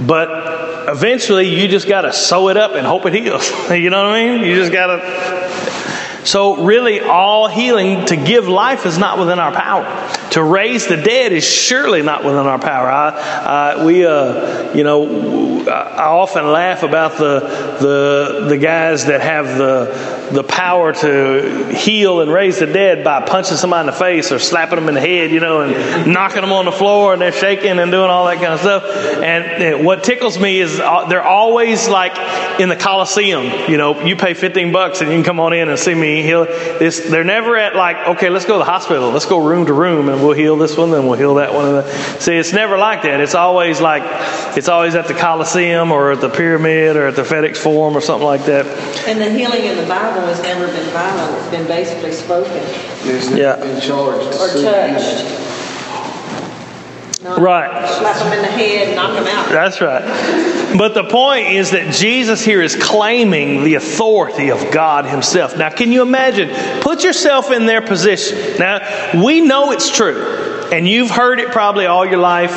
But 0.08 0.90
eventually 0.90 1.62
you 1.62 1.68
just 1.68 1.88
got 1.88 2.02
to 2.02 2.14
sew 2.14 2.50
it 2.50 2.58
up 2.58 2.72
and 2.72 2.86
hope 2.86 3.06
it 3.06 3.14
heals. 3.14 3.48
you 3.70 3.92
know 3.92 4.04
what 4.04 4.16
I 4.16 4.26
mean? 4.26 4.44
You 4.44 4.56
just 4.56 4.74
got 4.74 4.88
to 4.88 5.85
so, 6.26 6.64
really, 6.64 7.02
all 7.02 7.48
healing 7.48 8.06
to 8.06 8.16
give 8.16 8.48
life 8.48 8.86
is 8.86 8.98
not 8.98 9.20
within 9.20 9.38
our 9.38 9.52
power. 9.52 9.86
To 10.32 10.44
raise 10.44 10.88
the 10.88 10.98
dead 10.98 11.32
is 11.32 11.48
surely 11.48 12.02
not 12.02 12.24
within 12.24 12.48
our 12.48 12.60
power. 12.60 12.90
I, 12.90 13.76
I 13.78 13.86
we, 13.86 14.06
uh, 14.06 14.74
you 14.74 14.84
know, 14.84 15.68
I 15.68 16.06
often 16.06 16.52
laugh 16.52 16.84
about 16.84 17.18
the 17.18 17.40
the 17.80 18.48
the 18.50 18.58
guys 18.58 19.06
that 19.06 19.22
have 19.22 19.58
the 19.58 20.16
the 20.32 20.44
power 20.44 20.94
to 20.94 21.74
heal 21.74 22.22
and 22.22 22.32
raise 22.32 22.60
the 22.60 22.66
dead 22.66 23.04
by 23.04 23.22
punching 23.22 23.58
somebody 23.58 23.82
in 23.82 23.86
the 23.88 23.92
face 23.92 24.32
or 24.32 24.40
slapping 24.40 24.78
them 24.78 24.88
in 24.90 24.96
the 24.96 25.02
head, 25.02 25.32
you 25.32 25.40
know, 25.40 25.62
and 25.62 26.12
knocking 26.12 26.42
them 26.42 26.52
on 26.52 26.66
the 26.66 26.72
floor 26.72 27.14
and 27.14 27.22
they're 27.22 27.32
shaking 27.32 27.78
and 27.80 27.92
doing 27.92 28.10
all 28.10 28.26
that 28.26 28.36
kind 28.36 28.54
of 28.54 28.60
stuff. 28.60 28.84
And, 29.22 29.64
and 29.64 29.86
what 29.86 30.04
tickles 30.04 30.40
me 30.40 30.60
is 30.60 30.80
uh, 30.80 31.06
they're 31.06 31.24
always 31.24 31.88
like 31.88 32.18
in 32.60 32.70
the 32.70 32.76
Coliseum. 32.76 33.70
You 33.70 33.78
know, 33.78 34.02
you 34.02 34.16
pay 34.16 34.34
15 34.34 34.72
bucks 34.72 35.02
and 35.02 35.12
you 35.12 35.18
can 35.18 35.24
come 35.24 35.40
on 35.40 35.54
in 35.54 35.70
and 35.70 35.78
see 35.78 35.94
me 35.94 36.15
heal. 36.24 36.46
This, 36.46 37.00
they're 37.10 37.24
never 37.24 37.58
at 37.58 37.76
like, 37.76 37.98
okay, 38.16 38.30
let's 38.30 38.46
go 38.46 38.54
to 38.54 38.60
the 38.60 38.66
hospital. 38.66 39.10
Let's 39.12 39.26
go 39.26 39.44
room 39.46 39.66
to 39.68 39.74
room 39.74 40.10
and 40.10 40.22
we'll 40.22 40.36
heal 40.36 40.58
this 40.58 40.78
one, 40.78 40.92
then 40.92 41.08
we'll 41.08 41.18
heal 41.18 41.36
that 41.36 41.54
one. 41.54 41.66
Uh, 41.66 41.88
see, 42.20 42.36
it's 42.36 42.54
never 42.54 42.78
like 42.78 43.04
that. 43.04 43.20
It's 43.20 43.36
always 43.36 43.82
like, 43.82 44.04
it's 44.58 44.70
always 44.70 44.96
at 44.96 45.08
the 45.08 45.14
Coliseum 45.14 45.92
or 45.92 46.12
at 46.12 46.22
the 46.22 46.30
Pyramid 46.30 46.96
or 46.96 47.08
at 47.08 47.16
the 47.16 47.24
FedEx 47.24 47.58
Forum 47.58 47.96
or 47.96 48.02
something 48.02 48.26
like 48.26 48.46
that. 48.46 48.66
And 49.08 49.20
the 49.20 49.30
healing 49.30 49.66
in 49.66 49.78
the 49.78 49.88
Bible 49.88 50.22
has 50.22 50.42
never 50.42 50.68
been 50.68 50.90
violent. 50.92 51.38
It's 51.40 51.50
been 51.50 51.68
basically 51.68 52.12
spoken. 52.12 52.52
It's 53.08 53.30
never 53.30 53.38
Yeah. 53.42 53.56
been 53.58 53.82
charged. 53.82 54.28
Or 54.40 54.48
touched. 54.62 55.55
Not 57.26 57.40
Right. 57.40 57.90
Slap 57.90 58.20
them 58.20 58.34
in 58.34 58.42
the 58.44 58.48
head, 58.48 58.88
and 58.88 58.96
knock 58.96 59.16
them 59.16 59.26
out. 59.26 59.50
That's 59.50 59.82
right. 59.82 60.78
But 60.78 60.94
the 60.94 61.06
point 61.06 61.48
is 61.48 61.72
that 61.72 61.92
Jesus 61.92 62.46
here 62.46 62.62
is 62.62 62.76
claiming 62.76 63.64
the 63.64 63.76
authority 63.76 64.52
of 64.52 64.72
God 64.72 65.06
Himself. 65.06 65.58
Now, 65.58 65.72
can 65.72 65.92
you 65.92 66.04
imagine? 66.04 66.50
Put 66.82 67.04
yourself 67.04 67.50
in 67.52 67.66
their 67.66 67.82
position. 67.82 68.60
Now, 68.60 69.24
we 69.24 69.42
know 69.42 69.72
it's 69.72 69.90
true. 69.90 70.55
And 70.72 70.88
you've 70.88 71.12
heard 71.12 71.40
it 71.40 71.52
probably 71.52 71.86
all 71.86 72.06
your 72.06 72.18
life, 72.18 72.56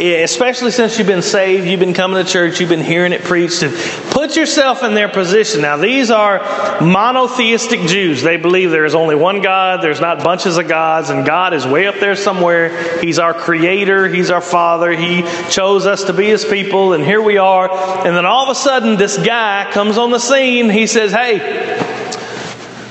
especially 0.00 0.70
since 0.70 0.98
you've 0.98 1.06
been 1.06 1.22
saved, 1.22 1.66
you've 1.66 1.80
been 1.80 1.94
coming 1.94 2.24
to 2.24 2.30
church, 2.30 2.60
you've 2.60 2.68
been 2.68 2.82
hearing 2.82 3.12
it 3.12 3.22
preached. 3.22 3.62
And 3.62 3.74
put 4.10 4.36
yourself 4.36 4.82
in 4.82 4.94
their 4.94 5.08
position. 5.08 5.60
Now, 5.62 5.76
these 5.76 6.10
are 6.10 6.38
monotheistic 6.80 7.80
Jews. 7.82 8.22
They 8.22 8.36
believe 8.36 8.70
there 8.70 8.84
is 8.84 8.94
only 8.94 9.14
one 9.14 9.42
God, 9.42 9.82
there's 9.82 10.00
not 10.00 10.24
bunches 10.24 10.56
of 10.56 10.68
gods, 10.68 11.10
and 11.10 11.26
God 11.26 11.54
is 11.54 11.66
way 11.66 11.86
up 11.86 11.96
there 11.96 12.16
somewhere. 12.16 13.00
He's 13.00 13.18
our 13.18 13.34
creator, 13.34 14.08
He's 14.08 14.30
our 14.30 14.40
Father, 14.40 14.92
He 14.92 15.22
chose 15.50 15.86
us 15.86 16.04
to 16.04 16.12
be 16.12 16.26
His 16.26 16.44
people, 16.44 16.92
and 16.92 17.04
here 17.04 17.22
we 17.22 17.38
are. 17.38 17.70
And 18.06 18.16
then 18.16 18.26
all 18.26 18.44
of 18.44 18.50
a 18.50 18.54
sudden, 18.54 18.96
this 18.96 19.18
guy 19.18 19.70
comes 19.72 19.98
on 19.98 20.10
the 20.10 20.18
scene. 20.18 20.70
He 20.70 20.86
says, 20.86 21.12
Hey, 21.12 21.38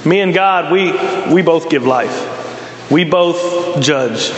me 0.05 0.21
and 0.21 0.33
God, 0.33 0.71
we, 0.71 0.91
we 1.33 1.41
both 1.41 1.69
give 1.69 1.85
life. 1.85 2.91
We 2.91 3.03
both 3.03 3.81
judge. 3.81 4.31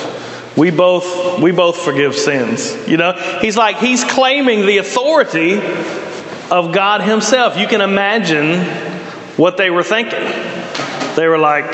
We 0.57 0.69
both 0.69 1.41
we 1.41 1.51
both 1.51 1.77
forgive 1.81 2.15
sins. 2.15 2.75
You 2.87 2.97
know, 2.97 3.13
he's 3.41 3.55
like 3.55 3.77
he's 3.77 4.03
claiming 4.03 4.65
the 4.65 4.79
authority 4.79 5.53
of 6.51 6.73
God 6.73 7.01
Himself. 7.01 7.57
You 7.57 7.67
can 7.67 7.81
imagine 7.81 8.59
what 9.37 9.55
they 9.57 9.69
were 9.69 9.83
thinking. 9.83 10.19
They 11.15 11.27
were 11.27 11.37
like, 11.37 11.71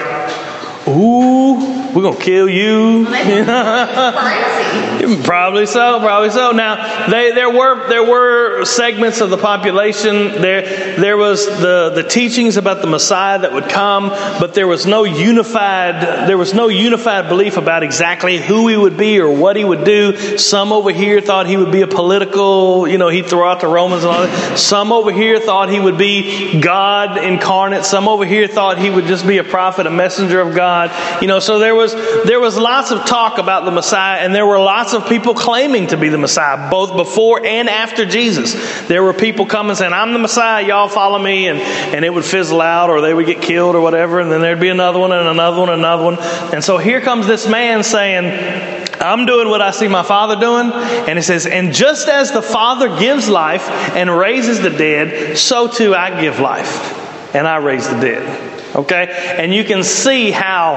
"Ooh, 0.88 1.87
we're 1.98 2.04
gonna 2.04 2.24
kill 2.24 2.48
you." 2.48 3.08
Probably 5.24 5.66
so, 5.66 6.00
probably 6.00 6.30
so. 6.30 6.52
Now, 6.52 7.10
they, 7.10 7.32
there 7.32 7.50
were 7.50 7.88
there 7.88 8.04
were 8.04 8.66
segments 8.66 9.22
of 9.22 9.30
the 9.30 9.38
population. 9.38 10.42
There 10.42 10.98
there 10.98 11.18
was 11.18 11.46
the, 11.46 11.92
the 11.96 12.04
teachings 12.04 12.58
about 12.58 12.82
the 12.82 12.88
Messiah 12.88 13.40
that 13.40 13.54
would 13.54 13.70
come, 13.70 14.10
but 14.10 14.54
there 14.54 14.68
was 14.68 14.86
no 14.86 15.06
unified 15.06 16.28
there 16.28 16.38
was 16.38 16.54
no 16.54 16.68
unified 16.68 17.30
belief 17.30 17.58
about 17.58 17.84
exactly 17.84 18.38
who 18.38 18.68
he 18.68 18.76
would 18.76 18.98
be 18.98 19.20
or 19.20 19.32
what 19.32 19.56
he 19.56 19.64
would 19.64 19.86
do. 19.86 20.38
Some 20.38 20.74
over 20.74 20.92
here 20.92 21.22
thought 21.22 21.48
he 21.48 21.56
would 21.56 21.72
be 21.72 21.82
a 21.82 21.88
political, 21.88 22.88
you 22.88 22.98
know, 22.98 23.10
he'd 23.10 23.28
throw 23.28 23.50
out 23.50 23.62
the 23.62 23.68
Romans 23.68 24.04
and 24.04 24.14
all 24.14 24.22
that. 24.24 24.60
Some 24.60 24.92
over 24.92 25.12
here 25.12 25.40
thought 25.40 25.70
he 25.70 25.80
would 25.80 25.98
be 25.98 26.60
God 26.60 27.24
incarnate. 27.24 27.86
Some 27.86 28.08
over 28.08 28.26
here 28.26 28.48
thought 28.48 28.78
he 28.78 28.90
would 28.90 29.06
just 29.06 29.26
be 29.26 29.38
a 29.38 29.44
prophet, 29.44 29.88
a 29.88 29.92
messenger 29.92 30.42
of 30.42 30.54
God. 30.54 30.92
You 31.22 31.28
know, 31.28 31.40
so 31.40 31.60
there 31.60 31.76
was 31.76 31.87
there 31.94 32.40
was 32.40 32.58
lots 32.58 32.92
of 32.92 33.06
talk 33.06 33.38
about 33.38 33.66
the 33.66 33.72
Messiah, 33.72 34.20
and 34.20 34.34
there 34.34 34.46
were 34.46 34.60
lots 34.60 34.94
of 34.94 35.08
people 35.08 35.34
claiming 35.34 35.88
to 35.88 35.98
be 35.98 36.10
the 36.10 36.18
Messiah, 36.18 36.70
both 36.70 36.96
before 36.96 37.46
and 37.46 37.70
after 37.70 38.06
Jesus. 38.06 38.88
There 38.88 39.04
were 39.04 39.14
people 39.14 39.46
coming 39.46 39.76
saying, 39.76 39.94
I'm 39.94 40.14
the 40.14 40.20
Messiah, 40.20 40.66
y'all 40.66 40.90
follow 40.90 41.20
me, 41.20 41.48
and, 41.48 41.60
and 41.60 42.06
it 42.06 42.14
would 42.14 42.26
fizzle 42.26 42.62
out 42.62 42.90
or 42.90 43.02
they 43.02 43.14
would 43.14 43.26
get 43.26 43.42
killed 43.42 43.76
or 43.76 43.82
whatever, 43.82 44.20
and 44.20 44.32
then 44.32 44.42
there'd 44.42 44.60
be 44.60 44.70
another 44.70 45.00
one 45.00 45.12
and 45.12 45.28
another 45.28 45.60
one 45.60 45.70
and 45.70 45.80
another 45.80 46.04
one. 46.04 46.18
And 46.54 46.64
so 46.64 46.78
here 46.78 47.02
comes 47.02 47.28
this 47.28 47.48
man 47.48 47.84
saying, 47.84 48.78
I'm 49.00 49.26
doing 49.26 49.50
what 49.50 49.62
I 49.62 49.72
see 49.72 49.88
my 49.88 50.04
Father 50.04 50.36
doing. 50.40 50.72
And 51.08 51.18
he 51.18 51.22
says, 51.22 51.46
And 51.46 51.74
just 51.74 52.08
as 52.08 52.32
the 52.32 52.42
Father 52.42 52.98
gives 52.98 53.30
life 53.30 53.70
and 53.96 54.16
raises 54.16 54.60
the 54.60 54.70
dead, 54.70 55.38
so 55.38 55.68
too 55.68 55.94
I 55.94 56.20
give 56.22 56.40
life 56.40 57.36
and 57.36 57.48
I 57.48 57.58
raise 57.58 57.88
the 57.88 58.00
dead. 58.00 58.76
Okay? 58.76 59.36
And 59.38 59.54
you 59.54 59.64
can 59.64 59.84
see 59.84 60.32
how 60.32 60.76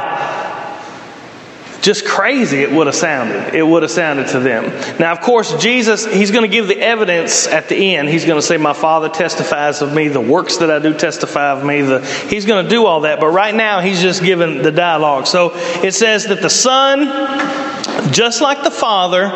just 1.81 2.05
crazy 2.05 2.63
it 2.63 2.71
would 2.71 2.87
have 2.87 2.97
sounded. 2.97 3.55
It 3.55 3.63
would 3.63 3.83
have 3.83 3.91
sounded 3.91 4.29
to 4.29 4.41
them. 4.41 4.65
Now, 4.99 5.13
of 5.13 5.21
course, 5.21 5.55
Jesus, 5.63 6.07
he's 6.07 6.31
going 6.31 6.43
to 6.43 6.49
give 6.49 6.69
the 6.69 6.79
evidence 6.79 7.47
at 7.47 7.69
the 7.69 7.97
end. 7.97 8.09
He's 8.09 8.25
going 8.25 8.41
to 8.41 8.47
say, 8.47 8.57
My 8.57 8.73
Father 8.73 9.09
testifies 9.09 9.83
of 9.83 9.95
me, 9.95 10.09
the 10.09 10.21
works 10.21 10.59
that 10.59 10.71
I 10.71 10.79
do 10.79 10.93
testify 10.93 11.51
of 11.51 11.65
me. 11.65 11.83
The, 11.83 12.05
he's 12.29 12.45
going 12.45 12.65
to 12.65 12.71
do 12.71 12.87
all 12.87 13.01
that. 13.03 13.21
But 13.21 13.29
right 13.29 13.55
now, 13.55 13.81
he's 13.81 14.01
just 14.01 14.23
giving 14.23 14.63
the 14.63 14.73
dialogue. 14.73 15.27
So 15.27 15.53
it 15.55 15.93
says 15.93 16.27
that 16.27 16.43
the 16.43 16.51
Son, 16.51 18.13
just 18.13 18.41
like 18.41 18.63
the 18.63 18.71
Father, 18.71 19.31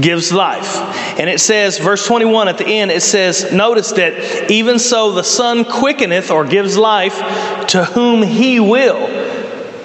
gives 0.00 0.32
life. 0.32 0.76
And 1.18 1.28
it 1.28 1.40
says, 1.40 1.78
verse 1.78 2.06
21 2.06 2.48
at 2.48 2.58
the 2.58 2.66
end, 2.66 2.90
it 2.90 3.02
says, 3.02 3.52
Notice 3.52 3.92
that 3.92 4.50
even 4.50 4.78
so 4.78 5.12
the 5.12 5.22
Son 5.22 5.64
quickeneth 5.64 6.30
or 6.30 6.44
gives 6.44 6.76
life 6.76 7.66
to 7.68 7.84
whom 7.84 8.22
he 8.22 8.58
will. 8.58 9.41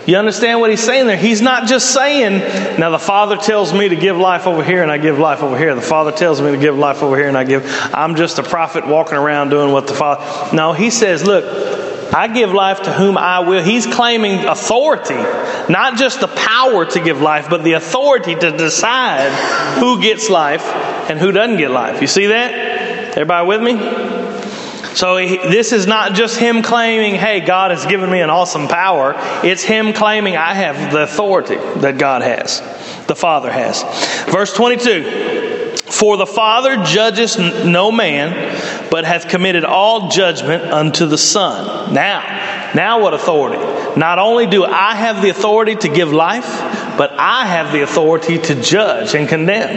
You 0.07 0.15
understand 0.15 0.61
what 0.61 0.69
he's 0.69 0.81
saying 0.81 1.05
there? 1.07 1.17
He's 1.17 1.41
not 1.41 1.67
just 1.67 1.93
saying, 1.93 2.79
now 2.79 2.91
the 2.91 2.97
Father 2.97 3.35
tells 3.35 3.73
me 3.73 3.89
to 3.89 3.95
give 3.97 4.15
life 4.15 4.47
over 4.47 4.63
here 4.63 4.81
and 4.81 4.89
I 4.89 4.97
give 4.97 5.19
life 5.19 5.43
over 5.43 5.57
here. 5.57 5.75
The 5.75 5.81
Father 5.81 6.13
tells 6.13 6.41
me 6.41 6.51
to 6.51 6.57
give 6.57 6.77
life 6.77 7.03
over 7.03 7.17
here 7.17 7.27
and 7.27 7.37
I 7.37 7.43
give. 7.43 7.69
I'm 7.93 8.15
just 8.15 8.39
a 8.39 8.43
prophet 8.43 8.87
walking 8.87 9.17
around 9.17 9.49
doing 9.49 9.73
what 9.73 9.85
the 9.85 9.93
Father. 9.93 10.55
No, 10.55 10.71
he 10.71 10.91
says, 10.91 11.25
look, 11.25 11.43
I 12.13 12.29
give 12.29 12.53
life 12.53 12.83
to 12.83 12.93
whom 12.93 13.17
I 13.17 13.41
will. 13.41 13.61
He's 13.61 13.85
claiming 13.85 14.45
authority, 14.45 15.15
not 15.69 15.97
just 15.97 16.21
the 16.21 16.29
power 16.29 16.85
to 16.85 16.99
give 17.01 17.21
life, 17.21 17.49
but 17.49 17.65
the 17.65 17.73
authority 17.73 18.33
to 18.33 18.51
decide 18.51 19.29
who 19.77 20.01
gets 20.01 20.29
life 20.29 20.65
and 21.09 21.19
who 21.19 21.33
doesn't 21.33 21.57
get 21.57 21.69
life. 21.69 21.99
You 21.99 22.07
see 22.07 22.27
that? 22.27 22.53
Everybody 23.17 23.45
with 23.45 23.61
me? 23.61 24.06
So 24.97 25.17
he, 25.17 25.37
this 25.37 25.73
is 25.73 25.85
not 25.85 26.15
just 26.15 26.39
him 26.39 26.63
claiming, 26.63 27.13
hey, 27.13 27.39
God 27.39 27.69
has 27.69 27.85
given 27.85 28.09
me 28.09 28.19
an 28.21 28.31
awesome 28.31 28.67
power. 28.67 29.13
It's 29.45 29.61
him 29.61 29.93
claiming, 29.93 30.35
I 30.35 30.55
have 30.55 30.91
the 30.91 31.03
authority 31.03 31.57
that 31.81 31.99
God 31.99 32.23
has, 32.23 32.61
the 33.05 33.15
Father 33.15 33.51
has. 33.51 33.83
Verse 34.31 34.51
22 34.53 35.75
For 35.85 36.17
the 36.17 36.25
Father 36.25 36.83
judges 36.83 37.37
no 37.37 37.91
man, 37.91 38.89
but 38.89 39.05
hath 39.05 39.29
committed 39.29 39.65
all 39.65 40.09
judgment 40.09 40.63
unto 40.63 41.05
the 41.05 41.17
Son. 41.19 41.93
Now, 41.93 42.71
now 42.73 42.99
what 42.99 43.13
authority? 43.13 43.99
Not 43.99 44.17
only 44.17 44.47
do 44.47 44.65
I 44.65 44.95
have 44.95 45.21
the 45.21 45.29
authority 45.29 45.75
to 45.75 45.89
give 45.89 46.11
life, 46.11 46.86
but 46.97 47.13
I 47.13 47.45
have 47.45 47.71
the 47.71 47.81
authority 47.81 48.39
to 48.39 48.61
judge 48.61 49.13
and 49.13 49.29
condemn. 49.29 49.67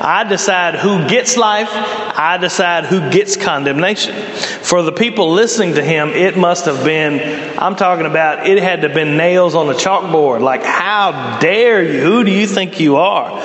I 0.00 0.24
decide 0.24 0.76
who 0.76 1.08
gets 1.08 1.36
life, 1.36 1.68
I 1.70 2.38
decide 2.40 2.84
who 2.84 3.10
gets 3.10 3.36
condemnation. 3.36 4.14
For 4.14 4.82
the 4.82 4.92
people 4.92 5.32
listening 5.32 5.74
to 5.74 5.82
him, 5.82 6.10
it 6.10 6.36
must 6.36 6.66
have 6.66 6.84
been, 6.84 7.58
I'm 7.58 7.76
talking 7.76 8.06
about, 8.06 8.46
it 8.46 8.62
had 8.62 8.82
to 8.82 8.88
have 8.88 8.94
been 8.94 9.16
nails 9.16 9.54
on 9.54 9.66
the 9.66 9.74
chalkboard. 9.74 10.40
Like, 10.40 10.62
how 10.62 11.38
dare 11.40 11.82
you? 11.82 12.00
Who 12.00 12.24
do 12.24 12.30
you 12.30 12.46
think 12.46 12.80
you 12.80 12.96
are? 12.96 13.42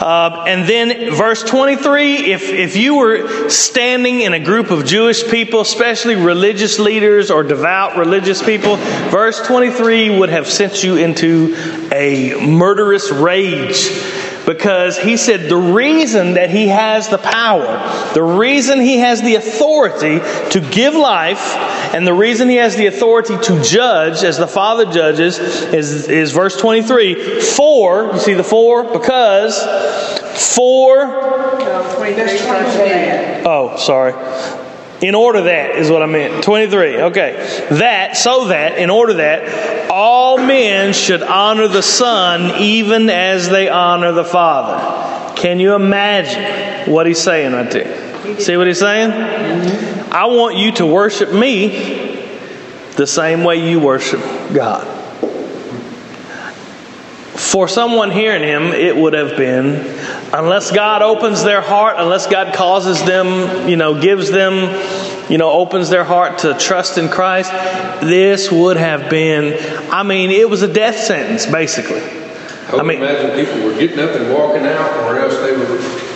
Uh, 0.00 0.44
and 0.48 0.66
then 0.66 1.14
verse 1.14 1.42
23 1.42 2.32
if, 2.32 2.48
if 2.48 2.74
you 2.74 2.94
were 2.94 3.50
standing 3.50 4.22
in 4.22 4.32
a 4.32 4.40
group 4.40 4.70
of 4.70 4.86
Jewish 4.86 5.28
people, 5.28 5.60
especially 5.60 6.14
religious 6.14 6.78
leaders 6.78 7.30
or 7.30 7.42
devout 7.42 7.98
religious 7.98 8.42
people, 8.42 8.76
verse 9.10 9.46
23 9.46 10.18
would 10.18 10.30
have 10.30 10.46
sent 10.46 10.82
you 10.82 10.96
into 10.96 11.54
a 12.00 12.34
murderous 12.46 13.10
rage 13.10 13.90
because 14.46 14.98
he 14.98 15.18
said 15.18 15.50
the 15.50 15.56
reason 15.56 16.34
that 16.34 16.50
he 16.50 16.66
has 16.66 17.08
the 17.08 17.18
power, 17.18 17.66
the 18.14 18.22
reason 18.22 18.80
he 18.80 18.96
has 18.98 19.20
the 19.20 19.34
authority 19.34 20.18
to 20.50 20.60
give 20.72 20.94
life, 20.94 21.54
and 21.94 22.06
the 22.06 22.14
reason 22.14 22.48
he 22.48 22.56
has 22.56 22.74
the 22.74 22.86
authority 22.86 23.36
to 23.36 23.62
judge 23.62 24.24
as 24.24 24.38
the 24.38 24.48
Father 24.48 24.90
judges 24.90 25.38
is, 25.38 26.08
is 26.08 26.32
verse 26.32 26.56
23. 26.58 27.40
For, 27.42 28.10
you 28.14 28.18
see 28.18 28.34
the 28.34 28.42
for? 28.42 28.82
Because, 28.82 29.58
for, 30.54 31.06
Well, 31.06 31.96
23 31.96 32.38
starts 32.38 32.74
again. 32.76 33.46
oh, 33.46 33.76
sorry. 33.76 34.14
In 35.02 35.14
order 35.14 35.42
that 35.42 35.76
is 35.76 35.90
what 35.90 36.02
I 36.02 36.06
meant. 36.06 36.44
23. 36.44 37.02
Okay. 37.02 37.66
That, 37.70 38.16
so 38.16 38.48
that, 38.48 38.76
in 38.78 38.90
order 38.90 39.14
that, 39.14 39.90
all 39.90 40.36
men 40.36 40.92
should 40.92 41.22
honor 41.22 41.68
the 41.68 41.82
Son 41.82 42.60
even 42.60 43.08
as 43.08 43.48
they 43.48 43.68
honor 43.68 44.12
the 44.12 44.24
Father. 44.24 45.34
Can 45.40 45.58
you 45.58 45.74
imagine 45.74 46.92
what 46.92 47.06
he's 47.06 47.20
saying 47.20 47.52
right 47.54 47.70
there? 47.70 48.38
See 48.38 48.56
what 48.58 48.66
he's 48.66 48.78
saying? 48.78 49.10
I 50.12 50.26
want 50.26 50.56
you 50.56 50.72
to 50.72 50.86
worship 50.86 51.32
me 51.32 52.26
the 52.96 53.06
same 53.06 53.42
way 53.44 53.70
you 53.70 53.80
worship 53.80 54.20
God. 54.52 54.86
For 57.38 57.66
someone 57.66 58.10
hearing 58.10 58.42
him, 58.42 58.64
it 58.64 58.94
would 58.94 59.14
have 59.14 59.36
been, 59.38 59.76
unless 60.32 60.70
God 60.70 61.02
opens 61.02 61.42
their 61.42 61.60
heart, 61.60 61.96
unless 61.98 62.26
God 62.26 62.54
causes 62.54 63.02
them, 63.04 63.68
you 63.68 63.76
know, 63.76 64.00
gives 64.00 64.30
them, 64.30 64.54
you 65.30 65.38
know, 65.38 65.50
opens 65.50 65.90
their 65.90 66.04
heart 66.04 66.38
to 66.38 66.54
trust 66.54 66.98
in 66.98 67.08
Christ, 67.08 67.50
this 68.00 68.50
would 68.50 68.76
have 68.76 69.10
been, 69.10 69.56
I 69.90 70.02
mean, 70.02 70.30
it 70.30 70.48
was 70.48 70.62
a 70.62 70.72
death 70.72 70.96
sentence, 70.96 71.46
basically. 71.46 72.00
I 72.02 72.78
I 72.78 72.82
mean- 72.82 72.98
imagine 72.98 73.44
people 73.44 73.64
were 73.66 73.74
getting 73.78 73.98
up 73.98 74.10
and 74.10 74.32
walking 74.32 74.66
out, 74.66 74.96
or 75.04 75.18
else 75.18 75.36
they 75.38 75.56
would. 75.56 76.06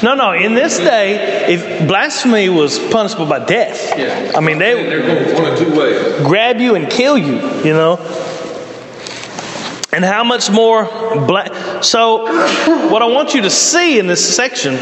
No, 0.00 0.14
no, 0.14 0.30
in 0.32 0.54
this 0.54 0.76
day, 0.78 1.46
if 1.52 1.88
blasphemy 1.88 2.48
was 2.48 2.78
punishable 2.78 3.26
by 3.26 3.44
death, 3.44 3.98
Yeah. 3.98 4.30
I 4.36 4.40
mean, 4.40 4.58
they 4.58 4.74
They're 4.84 5.02
going 5.02 5.34
one 5.42 5.52
of 5.52 5.58
two 5.58 5.76
ways. 5.76 6.20
grab 6.24 6.60
you 6.60 6.76
and 6.76 6.88
kill 6.88 7.18
you, 7.18 7.40
you 7.64 7.72
know. 7.72 7.96
And 9.90 10.04
how 10.04 10.22
much 10.22 10.50
more 10.50 10.84
black. 11.26 11.82
So, 11.82 12.24
what 12.90 13.00
I 13.00 13.06
want 13.06 13.34
you 13.34 13.42
to 13.42 13.50
see 13.50 13.98
in 13.98 14.06
this 14.06 14.36
section, 14.36 14.74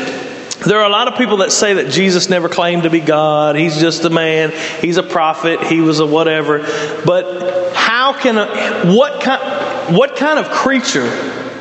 there 0.66 0.80
are 0.80 0.86
a 0.86 0.90
lot 0.90 1.06
of 1.06 1.16
people 1.16 1.38
that 1.38 1.52
say 1.52 1.74
that 1.74 1.92
Jesus 1.92 2.28
never 2.28 2.48
claimed 2.48 2.82
to 2.82 2.90
be 2.90 3.00
God. 3.00 3.54
He's 3.54 3.78
just 3.78 4.04
a 4.04 4.10
man. 4.10 4.52
He's 4.80 4.96
a 4.96 5.02
prophet. 5.04 5.62
He 5.62 5.80
was 5.80 6.00
a 6.00 6.06
whatever. 6.06 6.58
But 7.04 7.72
how 7.74 8.14
can 8.14 8.36
a, 8.36 8.94
what 8.96 9.22
kind, 9.22 9.96
what 9.96 10.16
kind 10.16 10.40
of 10.40 10.50
creature 10.50 11.08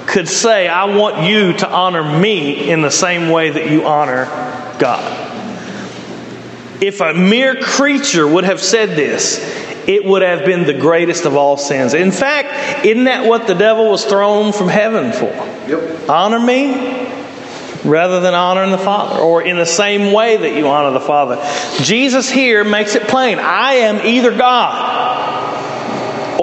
could 0.08 0.28
say, 0.28 0.68
I 0.68 0.86
want 0.86 1.30
you 1.30 1.54
to 1.54 1.70
honor 1.70 2.04
me 2.20 2.72
in 2.72 2.82
the 2.82 2.90
same 2.90 3.30
way 3.30 3.52
that 3.52 3.70
you 3.70 3.86
honor 3.86 4.26
God? 4.80 5.22
If 6.82 7.00
a 7.00 7.14
mere 7.14 7.62
creature 7.62 8.28
would 8.28 8.44
have 8.44 8.60
said 8.60 8.90
this, 8.90 9.40
it 9.88 10.06
would 10.06 10.22
have 10.22 10.46
been 10.46 10.66
the 10.66 10.74
greatest 10.74 11.26
of 11.26 11.36
all 11.36 11.58
sins. 11.58 11.94
In 11.94 12.12
fact, 12.12 12.86
isn't 12.86 13.06
that 13.06 13.26
what 13.26 13.48
the 13.48 13.54
devil 13.54 13.90
was 13.90 14.06
thrown 14.06 14.52
from 14.54 14.68
heaven 14.68 15.12
for? 15.12 15.34
Yep. 15.70 16.10
Honor 16.10 16.40
me 16.40 17.06
rather 17.84 18.20
than 18.20 18.34
honoring 18.34 18.72
the 18.72 18.78
Father, 18.78 19.20
or 19.20 19.44
in 19.44 19.58
the 19.58 19.66
same 19.66 20.12
way 20.12 20.38
that 20.38 20.56
you 20.56 20.68
honor 20.68 20.92
the 20.92 21.06
Father. 21.06 21.36
Jesus 21.84 22.30
here 22.30 22.64
makes 22.64 22.96
it 22.96 23.04
plain 23.04 23.38
I 23.40 23.74
am 23.74 24.06
either 24.06 24.36
God 24.36 25.15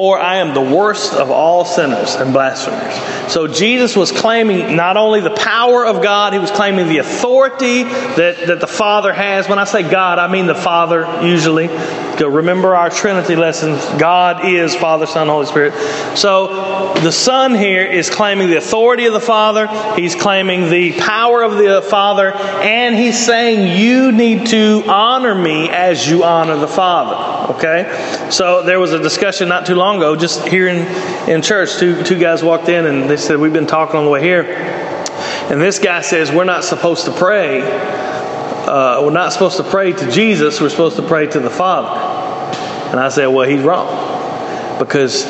or 0.03 0.19
I 0.19 0.39
am 0.39 0.53
the 0.53 0.61
worst 0.61 1.13
of 1.13 1.31
all 1.31 1.65
sinners 1.65 2.17
and 2.17 2.33
blasphemers. 2.33 2.93
So 3.33 3.47
Jesus 3.47 3.95
was 3.95 4.11
claiming 4.11 4.75
not 4.75 4.97
only 4.97 5.21
the 5.21 5.31
power 5.31 5.87
of 5.87 6.03
God, 6.03 6.33
he 6.33 6.41
was 6.41 6.51
claiming 6.51 6.89
the 6.89 6.99
authority 6.99 7.85
that, 7.85 8.49
that 8.49 8.59
the 8.59 8.67
Father 8.67 9.13
has. 9.13 9.49
When 9.49 9.61
I 9.61 9.65
say 9.65 9.89
God, 9.89 10.19
I 10.19 10.27
mean 10.27 10.49
the 10.49 10.57
Father 10.57 11.07
usually. 11.25 11.69
Go 11.69 12.29
remember 12.29 12.75
our 12.75 12.91
Trinity 12.91 13.37
lessons. 13.37 13.81
God 14.01 14.45
is 14.45 14.75
Father, 14.75 15.07
Son, 15.07 15.29
Holy 15.29 15.47
Spirit. 15.47 15.73
So 16.19 16.95
the 16.95 17.13
Son 17.13 17.55
here 17.55 17.85
is 17.85 18.11
claiming 18.11 18.49
the 18.49 18.57
authority 18.57 19.07
of 19.07 19.13
the 19.13 19.21
Father, 19.21 19.69
he's 19.95 20.15
claiming 20.15 20.69
the 20.69 20.93
power 20.99 21.43
of 21.43 21.57
the 21.57 21.81
Father, 21.81 22.33
and 22.33 22.97
he's 22.97 23.25
saying, 23.25 23.81
You 23.81 24.13
need 24.13 24.49
to 24.49 24.83
honor 24.89 25.35
me 25.35 25.71
as 25.71 26.09
you 26.09 26.25
honor 26.25 26.57
the 26.57 26.69
Father. 26.69 27.55
Okay? 27.55 28.29
So 28.31 28.63
there 28.63 28.81
was 28.81 28.93
a 28.93 28.99
discussion 28.99 29.49
not 29.49 29.67
too 29.67 29.75
long 29.75 29.92
ago, 29.97 30.17
just 30.17 30.47
here 30.49 30.69
in, 30.69 30.87
in 31.29 31.43
church. 31.43 31.79
Two, 31.79 32.03
two 32.03 32.19
guys 32.19 32.43
walked 32.43 32.69
in 32.69 32.87
and 32.87 33.09
they 33.09 33.17
said, 33.17 33.39
We've 33.39 33.53
been 33.53 33.67
talking 33.67 33.97
on 33.97 34.05
the 34.05 34.11
way 34.11 34.23
here. 34.23 34.43
And 34.43 35.61
this 35.61 35.79
guy 35.79 36.03
says, 36.03 36.31
We're 36.31 36.45
not 36.45 36.65
supposed 36.65 37.05
to 37.07 37.13
pray. 37.13 37.63
Uh, 37.63 39.03
we're 39.03 39.11
not 39.11 39.33
supposed 39.33 39.57
to 39.59 39.65
pray 39.65 39.93
to 39.93 40.11
Jesus, 40.11 40.61
we're 40.61 40.69
supposed 40.71 40.97
to 40.97 41.03
pray 41.03 41.27
to 41.27 41.41
the 41.41 41.51
Father. 41.51 41.89
And 42.91 43.01
I 43.01 43.09
said, 43.09 43.27
Well, 43.27 43.49
he's 43.49 43.63
wrong. 43.63 44.79
Because 44.79 45.25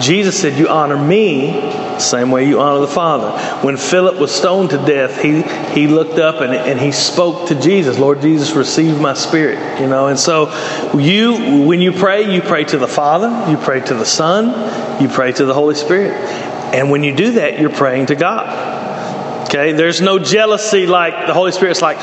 Jesus 0.00 0.40
said, 0.40 0.58
You 0.58 0.68
honor 0.68 0.98
me 0.98 1.83
same 1.98 2.30
way 2.30 2.46
you 2.48 2.60
honor 2.60 2.80
the 2.80 2.88
Father. 2.88 3.30
When 3.64 3.76
Philip 3.76 4.18
was 4.18 4.32
stoned 4.32 4.70
to 4.70 4.78
death, 4.78 5.20
he, 5.20 5.42
he 5.72 5.86
looked 5.86 6.18
up 6.18 6.40
and, 6.40 6.52
and 6.52 6.78
he 6.80 6.92
spoke 6.92 7.48
to 7.48 7.54
Jesus, 7.54 7.98
Lord 7.98 8.20
Jesus, 8.20 8.52
receive 8.52 9.00
my 9.00 9.14
spirit. 9.14 9.80
You 9.80 9.86
know, 9.86 10.08
and 10.08 10.18
so 10.18 10.46
you 10.96 11.64
when 11.66 11.80
you 11.80 11.92
pray, 11.92 12.34
you 12.34 12.40
pray 12.40 12.64
to 12.64 12.78
the 12.78 12.88
Father, 12.88 13.50
you 13.50 13.56
pray 13.56 13.80
to 13.80 13.94
the 13.94 14.06
Son, 14.06 15.02
you 15.02 15.08
pray 15.08 15.32
to 15.32 15.44
the 15.44 15.54
Holy 15.54 15.74
Spirit. 15.74 16.12
And 16.74 16.90
when 16.90 17.04
you 17.04 17.14
do 17.14 17.32
that, 17.32 17.60
you're 17.60 17.70
praying 17.70 18.06
to 18.06 18.16
God. 18.16 18.83
Okay, 19.54 19.70
there's 19.70 20.00
no 20.00 20.18
jealousy 20.18 20.84
like 20.84 21.28
the 21.28 21.32
Holy 21.32 21.52
Spirit's 21.52 21.80
like, 21.80 21.96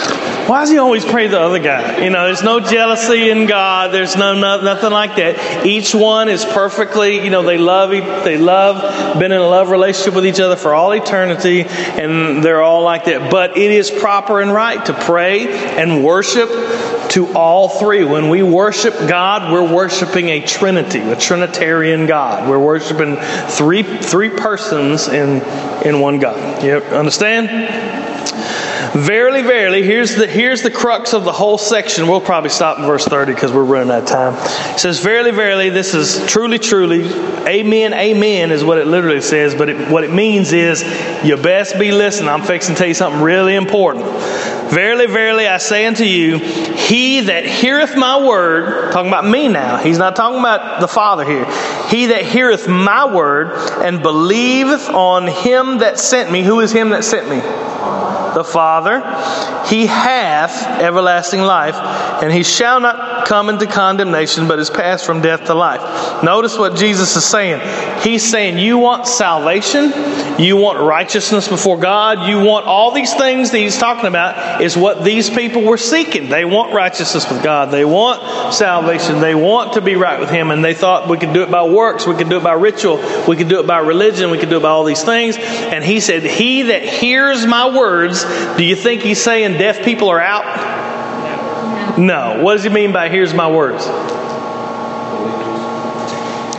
why 0.48 0.62
does 0.62 0.70
he 0.70 0.77
always 0.77 1.03
pray 1.03 1.27
the 1.27 1.38
other 1.38 1.60
guy? 1.60 2.01
You 2.01 2.10
know, 2.10 2.27
there's 2.27 2.43
no 2.43 2.62
jealousy 2.62 3.29
in 3.29 3.46
God. 3.46 3.93
There's 3.93 4.15
no, 4.15 4.34
no 4.34 4.62
nothing 4.62 4.91
like 4.91 5.17
that. 5.17 5.65
Each 5.65 5.93
one 5.93 6.29
is 6.29 6.46
perfectly, 6.46 7.22
you 7.22 7.29
know, 7.29 7.43
they 7.43 7.58
love, 7.58 7.89
they 8.24 8.38
love, 8.38 9.20
been 9.20 9.34
in 9.34 9.38
a 9.38 9.48
love 9.50 9.70
relationship 9.70 10.15
with 10.15 10.25
each 10.25 10.39
other 10.39 10.55
for 10.55 10.74
all 10.74 10.93
eternity, 10.93 11.65
and 11.65 12.41
they're 12.41 12.62
all 12.62 12.84
like 12.84 13.03
that. 13.03 13.29
But 13.29 13.58
it 13.58 13.70
is 13.70 13.91
proper 13.91 14.39
and 14.39 14.53
right 14.53 14.86
to 14.86 14.93
pray 14.93 15.50
and 15.50 16.05
worship 16.05 16.48
to 17.10 17.34
all 17.34 17.67
three. 17.67 18.05
When 18.05 18.29
we 18.29 18.43
worship 18.43 18.93
God, 19.10 19.51
we're 19.51 19.70
worshiping 19.70 20.29
a 20.29 20.39
Trinity, 20.39 21.00
a 21.00 21.17
Trinitarian 21.17 22.05
God. 22.05 22.50
We're 22.50 22.63
worshiping 22.63 23.18
three 23.50 23.83
three 23.83 24.29
persons 24.29 25.09
in 25.09 25.42
in 25.85 26.00
one 26.00 26.20
God. 26.20 26.64
You 26.64 26.75
understand? 26.75 27.41
Verily, 28.94 29.42
verily, 29.42 29.84
here's 29.84 30.16
the 30.16 30.27
here's 30.27 30.64
the 30.64 30.72
crux 30.72 31.14
of 31.14 31.24
the 31.24 31.32
whole 31.32 31.58
section. 31.58 32.08
We'll 32.08 32.20
probably 32.20 32.50
stop 32.50 32.77
in 32.77 32.86
verse 32.86 33.06
30 33.06 33.34
because 33.34 33.54
we're 33.54 33.64
running 33.64 33.90
out 33.90 34.04
of 34.04 34.10
time. 34.10 34.34
It 34.74 34.80
says, 34.80 35.00
Verily, 35.00 35.32
verily, 35.32 35.70
this 35.70 35.94
is 35.94 36.25
truly, 36.25 36.60
truly, 36.60 37.06
amen, 37.48 37.94
amen 37.94 38.51
is 38.51 38.66
what 38.66 38.80
it 38.80 38.88
literally 38.88 39.22
says, 39.22 39.56
but 39.56 39.70
it, 39.70 39.90
what 39.90 40.04
it 40.04 40.12
means 40.12 40.51
is 40.51 40.84
you 41.24 41.38
best 41.38 41.80
be 41.80 41.94
listening. 41.94 42.27
I'm 42.27 42.44
fixing 42.44 42.75
to 42.75 42.80
tell 42.80 42.88
you 42.88 42.94
something 42.94 43.22
really 43.22 43.56
important. 43.56 44.06
Verily, 44.72 45.05
verily, 45.05 45.48
I 45.50 45.57
say 45.57 45.86
unto 45.86 46.05
you, 46.05 46.38
he 46.38 47.20
that 47.22 47.46
heareth 47.46 47.98
my 47.98 48.25
word, 48.25 48.94
talking 48.94 49.10
about 49.10 49.25
me 49.25 49.50
now, 49.50 49.75
he's 49.75 49.98
not 49.98 50.16
talking 50.16 50.40
about 50.40 50.79
the 50.79 50.88
Father 50.88 51.25
here. 51.25 51.44
He 51.90 52.05
that 52.05 52.24
heareth 52.24 52.70
my 52.70 53.14
word 53.14 53.51
and 53.84 54.01
believeth 54.01 54.88
on 54.88 55.27
him 55.27 55.79
that 55.79 56.00
sent 56.00 56.31
me, 56.31 56.42
who 56.42 56.62
is 56.62 56.72
him 56.72 56.92
that 56.92 57.03
sent 57.03 57.29
me? 57.29 57.42
The 58.33 58.44
Father, 58.44 59.00
he 59.67 59.85
hath 59.85 60.81
everlasting 60.81 61.41
life, 61.41 61.75
and 62.22 62.31
he 62.31 62.44
shall 62.44 62.79
not 62.79 63.25
come 63.25 63.50
into 63.50 63.67
condemnation, 63.67 64.48
but 64.48 64.59
is 64.59 64.70
passed 64.70 65.05
from 65.05 65.22
death 65.22 65.46
to 65.46 65.53
life. 65.53 66.24
Notice 66.24 66.57
what 66.57 66.75
Jesus 66.75 67.15
is 67.15 67.25
saying. 67.25 67.59
He's 68.01 68.27
saying, 68.29 68.57
You 68.57 68.77
want 68.77 69.07
salvation, 69.07 69.94
you 70.39 70.57
want 70.57 70.79
righteousness 70.79 71.48
before 71.48 71.77
God, 71.77 72.27
you 72.27 72.39
want 72.44 72.65
all 72.65 72.91
these 72.91 73.13
things 73.13 73.51
that 73.51 73.57
he's 73.59 73.77
talking 73.77 74.07
about, 74.07 74.61
is 74.61 74.75
what 74.75 75.03
these 75.03 75.29
people 75.29 75.63
were 75.63 75.77
seeking. 75.77 76.29
They 76.29 76.46
want 76.46 76.74
righteousness 76.74 77.29
with 77.29 77.44
God, 77.44 77.72
they 77.72 77.85
want 77.85 78.53
salvation, 78.53 79.20
they 79.20 79.35
want 79.35 79.74
to 79.74 79.81
be 79.81 79.96
right 79.96 80.20
with 80.20 80.29
him, 80.29 80.51
and 80.51 80.63
they 80.63 80.74
thought 80.74 81.07
we 81.07 81.17
could 81.17 81.33
do 81.33 81.44
it 81.44 81.51
by 81.51 81.63
works, 81.63 82.05
we 82.07 82.15
could 82.15 82.29
do 82.29 82.37
it 82.37 82.44
by 82.44 82.53
ritual, 82.53 82.98
we 83.27 83.35
could 83.35 83.50
do 83.50 83.59
it 83.59 83.67
by 83.67 83.79
religion, 83.79 84.31
we 84.31 84.37
could 84.37 84.50
do 84.50 84.57
it 84.57 84.63
by 84.63 84.70
all 84.70 84.83
these 84.83 85.03
things. 85.03 85.37
And 85.37 85.83
he 85.83 86.00
said, 86.00 86.24
He 86.24 86.63
that 86.63 86.83
hears 86.83 87.46
my 87.46 87.77
words, 87.77 88.21
do 88.57 88.64
you 88.64 88.75
think 88.75 89.01
he's 89.01 89.22
saying 89.22 89.57
deaf 89.57 89.84
people 89.84 90.10
are 90.10 90.20
out? 90.22 91.98
No. 91.98 92.42
What 92.42 92.53
does 92.53 92.64
he 92.64 92.70
mean 92.70 92.92
by 92.92 93.10
here's 93.10 93.34
my 93.34 93.50
words? 93.50 93.86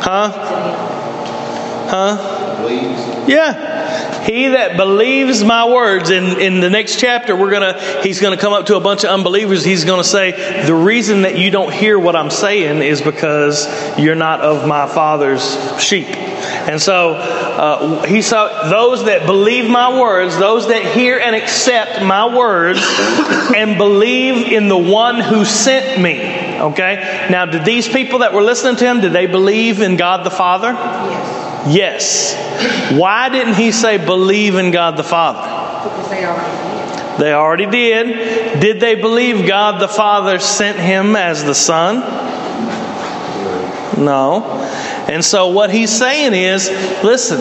Huh? 0.05 0.31
Huh? 1.89 3.27
Yeah. 3.27 4.25
He 4.25 4.49
that 4.49 4.77
believes 4.77 5.43
my 5.43 5.69
words, 5.69 6.11
in, 6.11 6.41
in 6.41 6.61
the 6.61 6.71
next 6.71 7.01
chapter, 7.01 7.35
we're 7.35 7.51
gonna 7.51 7.81
he's 8.03 8.21
gonna 8.21 8.37
come 8.37 8.53
up 8.53 8.67
to 8.67 8.77
a 8.77 8.81
bunch 8.81 9.05
of 9.05 9.11
unbelievers. 9.11 9.65
He's 9.65 9.85
gonna 9.85 10.05
say, 10.05 10.65
The 10.67 10.75
reason 10.75 11.23
that 11.23 11.39
you 11.39 11.51
don't 11.51 11.73
hear 11.73 11.99
what 11.99 12.15
I'm 12.15 12.31
saying 12.31 12.83
is 12.83 13.03
because 13.03 13.67
you're 13.99 14.15
not 14.15 14.41
of 14.41 14.67
my 14.67 14.87
father's 14.87 15.57
sheep. 15.83 16.09
And 16.69 16.81
so 16.81 17.15
uh, 17.15 18.03
he 18.05 18.23
saw 18.23 18.71
those 18.71 19.05
that 19.07 19.27
believe 19.27 19.69
my 19.69 20.01
words, 20.01 20.39
those 20.39 20.69
that 20.69 20.85
hear 20.85 21.19
and 21.19 21.35
accept 21.35 22.03
my 22.03 22.35
words, 22.35 22.79
and 23.55 23.77
believe 23.77 24.53
in 24.53 24.69
the 24.69 24.79
one 24.79 25.21
who 25.21 25.45
sent 25.45 26.01
me. 26.01 26.61
Okay? 26.61 27.27
Now, 27.31 27.47
did 27.47 27.65
these 27.65 27.89
people 27.89 28.21
that 28.21 28.33
were 28.33 28.43
listening 28.43 28.77
to 28.77 28.85
him, 28.85 29.01
did 29.01 29.13
they 29.13 29.27
believe 29.27 29.81
in 29.81 29.97
God 29.97 30.25
the 30.25 30.31
Father? 30.31 30.73
Yes. 31.69 32.35
Why 32.97 33.29
didn't 33.29 33.55
he 33.55 33.73
say 33.73 33.99
believe 33.99 34.55
in 34.55 34.71
God 34.71 34.97
the 34.97 35.05
Father? 35.05 35.41
Because 35.89 36.11
they 36.11 36.25
already 36.25 36.57
did. 36.57 37.21
They 37.21 37.33
already 37.33 37.67
did. 37.67 38.61
Did 38.61 38.81
they 38.81 38.95
believe 38.95 39.47
God 39.47 39.81
the 39.81 39.89
Father 39.89 40.39
sent 40.39 40.79
him 40.79 41.17
as 41.17 41.45
the 41.45 41.55
Son? 41.55 42.01
No. 44.03 44.43
And 45.09 45.25
so 45.25 45.49
what 45.49 45.71
he's 45.71 45.91
saying 45.91 46.35
is, 46.35 46.69
listen, 47.03 47.41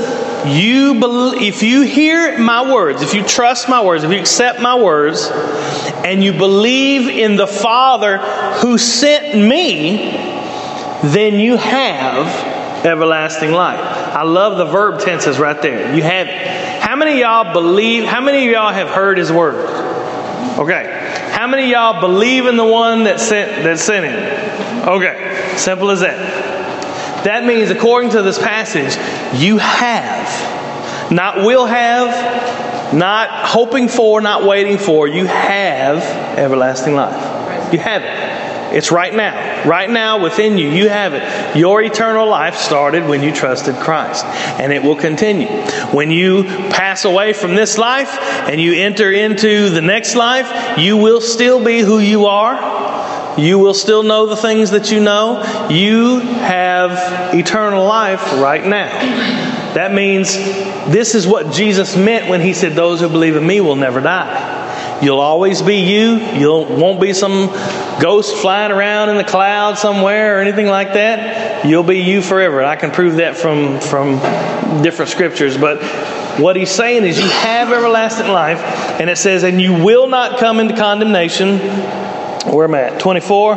you 0.49 0.99
if 1.39 1.63
you 1.63 1.83
hear 1.83 2.37
my 2.37 2.73
words, 2.73 3.01
if 3.01 3.13
you 3.13 3.23
trust 3.23 3.69
my 3.69 3.83
words, 3.83 4.03
if 4.03 4.11
you 4.11 4.19
accept 4.19 4.59
my 4.59 4.75
words, 4.75 5.29
and 6.03 6.23
you 6.23 6.33
believe 6.33 7.07
in 7.07 7.35
the 7.35 7.47
Father 7.47 8.17
who 8.57 8.77
sent 8.77 9.35
me, 9.35 10.11
then 11.03 11.35
you 11.35 11.57
have 11.57 12.85
everlasting 12.85 13.51
life. 13.51 13.79
I 13.79 14.23
love 14.23 14.57
the 14.57 14.65
verb 14.65 14.99
tenses 14.99 15.39
right 15.39 15.61
there. 15.61 15.95
You 15.95 16.03
have 16.03 16.27
it. 16.27 16.81
How 16.81 16.95
many 16.95 17.19
y'all 17.19 17.53
believe, 17.53 18.05
how 18.05 18.21
many 18.21 18.45
of 18.47 18.51
y'all 18.51 18.73
have 18.73 18.89
heard 18.89 19.17
his 19.17 19.31
word? 19.31 19.55
Okay. 20.57 20.97
How 21.31 21.47
many 21.47 21.71
y'all 21.71 22.01
believe 22.01 22.45
in 22.45 22.57
the 22.57 22.65
one 22.65 23.05
that 23.05 23.19
sent 23.19 23.63
that 23.63 23.79
sent 23.79 24.05
him? 24.05 24.89
Okay. 24.89 25.53
Simple 25.57 25.91
as 25.91 26.01
that. 26.01 26.50
That 27.23 27.45
means, 27.45 27.69
according 27.69 28.11
to 28.11 28.21
this 28.23 28.39
passage, 28.39 28.95
you 29.39 29.57
have, 29.57 31.11
not 31.11 31.37
will 31.37 31.65
have, 31.65 32.93
not 32.93 33.29
hoping 33.29 33.87
for, 33.87 34.21
not 34.21 34.43
waiting 34.43 34.77
for, 34.77 35.07
you 35.07 35.25
have 35.25 35.99
everlasting 36.37 36.95
life. 36.95 37.73
You 37.73 37.79
have 37.79 38.01
it. 38.03 38.75
It's 38.75 38.91
right 38.91 39.13
now. 39.13 39.67
Right 39.67 39.89
now 39.89 40.21
within 40.23 40.57
you. 40.57 40.69
You 40.69 40.87
have 40.89 41.13
it. 41.13 41.57
Your 41.57 41.81
eternal 41.81 42.27
life 42.27 42.55
started 42.55 43.05
when 43.05 43.21
you 43.21 43.33
trusted 43.33 43.75
Christ, 43.75 44.25
and 44.25 44.71
it 44.71 44.81
will 44.81 44.95
continue. 44.95 45.47
When 45.91 46.09
you 46.09 46.43
pass 46.43 47.05
away 47.05 47.33
from 47.33 47.55
this 47.55 47.77
life 47.77 48.17
and 48.19 48.59
you 48.61 48.73
enter 48.73 49.11
into 49.11 49.69
the 49.69 49.81
next 49.81 50.15
life, 50.15 50.79
you 50.79 50.97
will 50.97 51.21
still 51.21 51.63
be 51.63 51.79
who 51.79 51.99
you 51.99 52.25
are. 52.25 53.00
You 53.37 53.59
will 53.59 53.73
still 53.73 54.03
know 54.03 54.25
the 54.25 54.35
things 54.35 54.71
that 54.71 54.91
you 54.91 54.99
know. 54.99 55.41
You 55.69 56.19
have 56.19 57.33
eternal 57.33 57.85
life 57.85 58.33
right 58.33 58.65
now. 58.65 58.89
That 59.73 59.93
means 59.93 60.33
this 60.91 61.15
is 61.15 61.25
what 61.25 61.53
Jesus 61.53 61.95
meant 61.95 62.29
when 62.29 62.41
he 62.41 62.53
said, 62.53 62.73
Those 62.73 62.99
who 62.99 63.07
believe 63.07 63.35
in 63.35 63.45
me 63.45 63.61
will 63.61 63.77
never 63.77 64.01
die. 64.01 64.99
You'll 65.01 65.19
always 65.19 65.61
be 65.61 65.77
you. 65.77 66.17
You 66.17 66.51
won't 66.51 67.01
be 67.01 67.13
some 67.13 67.47
ghost 67.99 68.35
flying 68.35 68.71
around 68.71 69.09
in 69.09 69.17
the 69.17 69.23
cloud 69.23 69.77
somewhere 69.77 70.37
or 70.37 70.41
anything 70.41 70.67
like 70.67 70.93
that. 70.93 71.65
You'll 71.65 71.83
be 71.83 71.99
you 71.99 72.21
forever. 72.21 72.63
I 72.63 72.75
can 72.75 72.91
prove 72.91 73.15
that 73.15 73.35
from, 73.35 73.79
from 73.79 74.19
different 74.83 75.09
scriptures. 75.09 75.57
But 75.57 75.81
what 76.39 76.55
he's 76.55 76.69
saying 76.69 77.03
is 77.03 77.17
you 77.17 77.29
have 77.29 77.71
everlasting 77.71 78.27
life. 78.27 78.59
And 78.99 79.09
it 79.09 79.17
says, 79.17 79.43
and 79.43 79.59
you 79.59 79.73
will 79.73 80.07
not 80.07 80.37
come 80.37 80.59
into 80.59 80.75
condemnation. 80.75 81.59
Where 82.45 82.65
am 82.65 82.75
I 82.75 82.83
at? 82.83 82.99
24. 82.99 83.55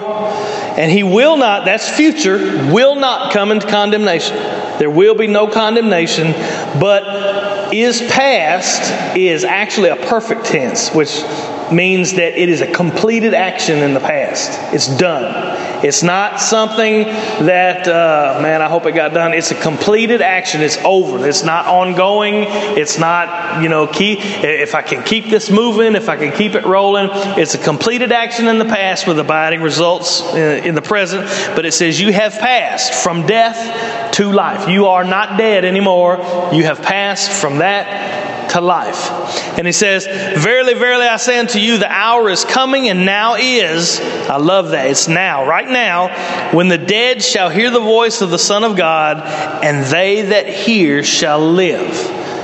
And 0.78 0.90
he 0.90 1.02
will 1.02 1.36
not, 1.36 1.64
that's 1.64 1.88
future, 1.88 2.38
will 2.72 2.96
not 2.96 3.32
come 3.32 3.52
into 3.52 3.66
condemnation. 3.66 4.36
There 4.78 4.90
will 4.90 5.14
be 5.14 5.26
no 5.26 5.46
condemnation, 5.46 6.32
but 6.80 7.72
is 7.72 8.00
past 8.10 9.16
is 9.16 9.44
actually 9.44 9.90
a 9.90 9.96
perfect 9.96 10.44
tense, 10.46 10.92
which 10.92 11.22
means 11.72 12.12
that 12.14 12.40
it 12.40 12.48
is 12.48 12.60
a 12.60 12.70
completed 12.70 13.34
action 13.34 13.78
in 13.78 13.94
the 13.94 14.00
past. 14.00 14.58
It's 14.74 14.88
done. 14.96 15.84
It's 15.84 16.02
not 16.02 16.40
something 16.40 17.04
that, 17.44 17.86
uh, 17.86 18.40
man, 18.40 18.62
I 18.62 18.68
hope 18.68 18.86
it 18.86 18.92
got 18.92 19.12
done. 19.12 19.34
It's 19.34 19.50
a 19.50 19.54
completed 19.54 20.22
action. 20.22 20.62
It's 20.62 20.78
over. 20.78 21.28
It's 21.28 21.44
not 21.44 21.66
ongoing. 21.66 22.46
It's 22.78 22.98
not, 22.98 23.62
you 23.62 23.68
know, 23.68 23.86
key. 23.86 24.16
If 24.18 24.74
I 24.74 24.80
can 24.80 25.02
keep 25.02 25.26
this 25.26 25.50
moving, 25.50 25.94
if 25.94 26.08
I 26.08 26.16
can 26.16 26.32
keep 26.32 26.54
it 26.54 26.64
rolling, 26.64 27.08
it's 27.38 27.54
a 27.54 27.58
completed 27.58 28.12
action 28.12 28.48
in 28.48 28.58
the 28.58 28.64
past 28.64 29.06
with 29.06 29.18
abiding 29.18 29.60
results 29.60 30.22
in 30.34 30.74
the 30.74 30.82
present. 30.82 31.26
But 31.54 31.66
it 31.66 31.72
says, 31.72 32.00
You 32.00 32.12
have 32.14 32.32
passed 32.32 32.94
from 32.94 33.26
death 33.26 34.12
to 34.14 34.32
life. 34.32 34.68
You 34.68 34.86
are 34.86 35.04
not 35.04 35.36
dead 35.36 35.66
anymore. 35.66 36.16
You 36.52 36.64
have 36.64 36.80
passed 36.80 37.30
from 37.30 37.58
that 37.58 38.23
to 38.50 38.60
life. 38.60 39.10
And 39.58 39.66
he 39.66 39.72
says, 39.72 40.06
Verily, 40.06 40.74
verily, 40.74 41.06
I 41.06 41.16
say 41.16 41.38
unto 41.38 41.58
you, 41.58 41.78
the 41.78 41.90
hour 41.90 42.28
is 42.30 42.44
coming, 42.44 42.88
and 42.88 43.04
now 43.04 43.36
is. 43.36 44.00
I 44.00 44.36
love 44.36 44.70
that. 44.70 44.86
It's 44.90 45.08
now, 45.08 45.46
right 45.46 45.68
now, 45.68 46.52
when 46.52 46.68
the 46.68 46.78
dead 46.78 47.22
shall 47.22 47.50
hear 47.50 47.70
the 47.70 47.80
voice 47.80 48.20
of 48.20 48.30
the 48.30 48.38
Son 48.38 48.64
of 48.64 48.76
God, 48.76 49.20
and 49.64 49.84
they 49.86 50.22
that 50.22 50.48
hear 50.48 51.02
shall 51.02 51.40
live. 51.52 51.94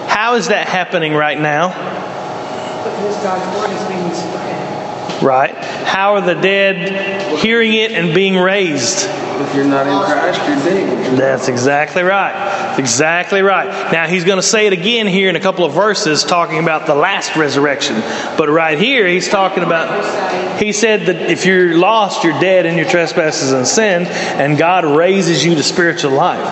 How 0.09 0.35
is 0.35 0.49
that 0.49 0.69
happening 0.69 1.15
right 1.15 1.39
now? 1.39 1.69
Because 1.69 3.23
God's 3.23 3.57
word 3.57 3.71
is 3.71 3.89
being 3.89 4.13
spread. 4.15 4.61
Right. 5.23 5.55
How 5.55 6.15
are 6.15 6.21
the 6.21 6.35
dead 6.35 7.39
hearing 7.41 7.75
it 7.75 7.93
and 7.93 8.15
being 8.15 8.37
raised? 8.37 9.07
If 9.41 9.55
you're 9.55 9.65
not 9.65 9.87
in 9.87 9.99
Christ, 10.05 10.39
you're 10.47 10.57
dead. 10.57 11.19
That's 11.19 11.49
exactly 11.49 12.03
right. 12.03 12.33
That's 12.33 12.79
exactly 12.79 13.41
right. 13.41 13.91
Now, 13.91 14.07
he's 14.07 14.25
going 14.25 14.37
to 14.37 14.43
say 14.43 14.67
it 14.67 14.75
again 14.75 15.07
here 15.07 15.31
in 15.31 15.37
a 15.37 15.41
couple 15.41 15.65
of 15.65 15.73
verses 15.73 16.25
talking 16.25 16.59
about 16.59 16.87
the 16.87 16.95
last 16.95 17.37
resurrection. 17.37 17.97
But 18.37 18.51
right 18.51 18.79
here, 18.79 19.07
he's 19.07 19.29
talking 19.31 19.63
about, 19.63 20.59
he 20.59 20.73
said 20.73 21.07
that 21.07 21.31
if 21.31 21.47
you're 21.47 21.79
lost, 21.79 22.23
you're 22.23 22.39
dead 22.39 22.67
in 22.67 22.77
your 22.77 22.89
trespasses 22.89 23.53
and 23.53 23.67
sin, 23.67 24.07
and 24.07 24.59
God 24.59 24.85
raises 24.85 25.43
you 25.43 25.55
to 25.55 25.63
spiritual 25.63 26.13
life. 26.13 26.47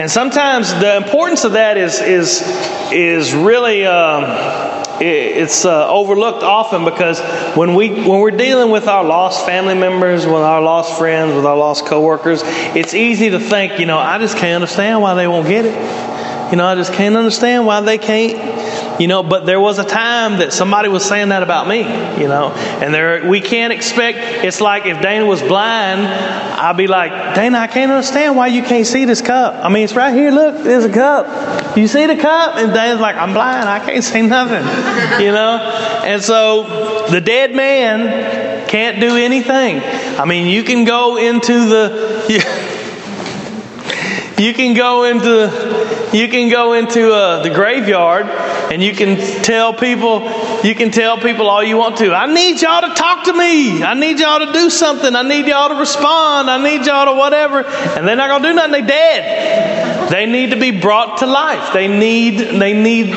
And 0.00 0.10
sometimes 0.10 0.72
the 0.72 0.96
importance 0.96 1.44
of 1.44 1.52
that 1.52 1.76
is, 1.76 2.00
is, 2.00 2.42
is 2.90 3.34
really. 3.34 3.84
Um, 3.84 4.79
it's 5.00 5.64
uh, 5.64 5.88
overlooked 5.88 6.42
often 6.42 6.84
because 6.84 7.20
when 7.56 7.74
we 7.74 7.88
when 7.90 8.20
we're 8.20 8.30
dealing 8.30 8.70
with 8.70 8.86
our 8.86 9.02
lost 9.02 9.46
family 9.46 9.74
members, 9.74 10.26
with 10.26 10.34
our 10.34 10.60
lost 10.60 10.98
friends, 10.98 11.34
with 11.34 11.46
our 11.46 11.56
lost 11.56 11.86
coworkers, 11.86 12.42
it's 12.44 12.92
easy 12.92 13.30
to 13.30 13.40
think, 13.40 13.78
you 13.78 13.86
know, 13.86 13.98
I 13.98 14.18
just 14.18 14.36
can't 14.36 14.56
understand 14.56 15.00
why 15.00 15.14
they 15.14 15.26
won't 15.26 15.48
get 15.48 15.64
it. 15.64 16.50
You 16.50 16.56
know, 16.56 16.66
I 16.66 16.74
just 16.74 16.92
can't 16.92 17.16
understand 17.16 17.64
why 17.64 17.80
they 17.80 17.96
can't. 17.96 18.59
You 19.00 19.06
know, 19.06 19.22
but 19.22 19.46
there 19.46 19.58
was 19.58 19.78
a 19.78 19.84
time 19.84 20.40
that 20.40 20.52
somebody 20.52 20.90
was 20.90 21.02
saying 21.02 21.30
that 21.30 21.42
about 21.42 21.66
me. 21.66 21.78
You 22.20 22.28
know, 22.28 22.52
and 22.52 22.92
there 22.92 23.26
we 23.26 23.40
can't 23.40 23.72
expect. 23.72 24.18
It's 24.44 24.60
like 24.60 24.84
if 24.84 25.00
Dana 25.00 25.24
was 25.24 25.40
blind, 25.40 26.02
I'd 26.06 26.76
be 26.76 26.86
like, 26.86 27.34
Dana, 27.34 27.58
I 27.58 27.66
can't 27.66 27.90
understand 27.90 28.36
why 28.36 28.48
you 28.48 28.62
can't 28.62 28.86
see 28.86 29.06
this 29.06 29.22
cup. 29.22 29.64
I 29.64 29.70
mean, 29.70 29.84
it's 29.84 29.94
right 29.94 30.14
here. 30.14 30.30
Look, 30.30 30.62
there's 30.62 30.84
a 30.84 30.92
cup. 30.92 31.78
You 31.78 31.88
see 31.88 32.04
the 32.06 32.16
cup? 32.16 32.56
And 32.56 32.74
Dana's 32.74 33.00
like, 33.00 33.16
I'm 33.16 33.32
blind. 33.32 33.70
I 33.70 33.78
can't 33.78 34.04
see 34.04 34.22
nothing. 34.22 34.60
You 35.20 35.32
know, 35.32 35.58
and 36.04 36.22
so 36.22 37.06
the 37.10 37.20
dead 37.20 37.54
man 37.54 38.68
can't 38.68 39.00
do 39.00 39.16
anything. 39.16 39.80
I 40.18 40.24
mean, 40.24 40.46
you 40.46 40.62
can 40.62 40.84
go 40.84 41.16
into 41.16 41.68
the. 41.68 42.66
You, 44.40 44.54
can 44.54 44.72
go 44.72 45.04
into 45.04 46.10
you 46.14 46.26
can 46.28 46.48
go 46.48 46.72
into 46.72 47.12
uh, 47.12 47.42
the 47.42 47.50
graveyard 47.50 48.24
and 48.72 48.82
you 48.82 48.94
can 48.94 49.18
tell 49.42 49.74
people 49.74 50.22
you 50.64 50.74
can 50.74 50.90
tell 50.90 51.18
people 51.18 51.46
all 51.46 51.62
you 51.62 51.76
want 51.76 51.98
to. 51.98 52.14
I 52.14 52.24
need 52.24 52.62
y'all 52.62 52.80
to 52.80 52.94
talk 52.94 53.24
to 53.24 53.34
me. 53.34 53.82
I 53.82 53.92
need 53.92 54.18
y'all 54.18 54.38
to 54.38 54.50
do 54.50 54.70
something. 54.70 55.14
I 55.14 55.20
need 55.20 55.46
y'all 55.46 55.68
to 55.68 55.74
respond. 55.74 56.48
I 56.48 56.56
need 56.56 56.86
y'all 56.86 57.12
to 57.12 57.18
whatever. 57.18 57.66
And 57.66 58.08
they're 58.08 58.16
not 58.16 58.38
to 58.38 58.48
do 58.48 58.54
nothing. 58.54 58.72
They're 58.72 58.86
dead. 58.86 60.10
They 60.10 60.24
need 60.24 60.52
to 60.52 60.56
be 60.56 60.70
brought 60.70 61.18
to 61.18 61.26
life. 61.26 61.74
They 61.74 61.86
need 61.86 62.38
they 62.58 62.72
need 62.72 63.12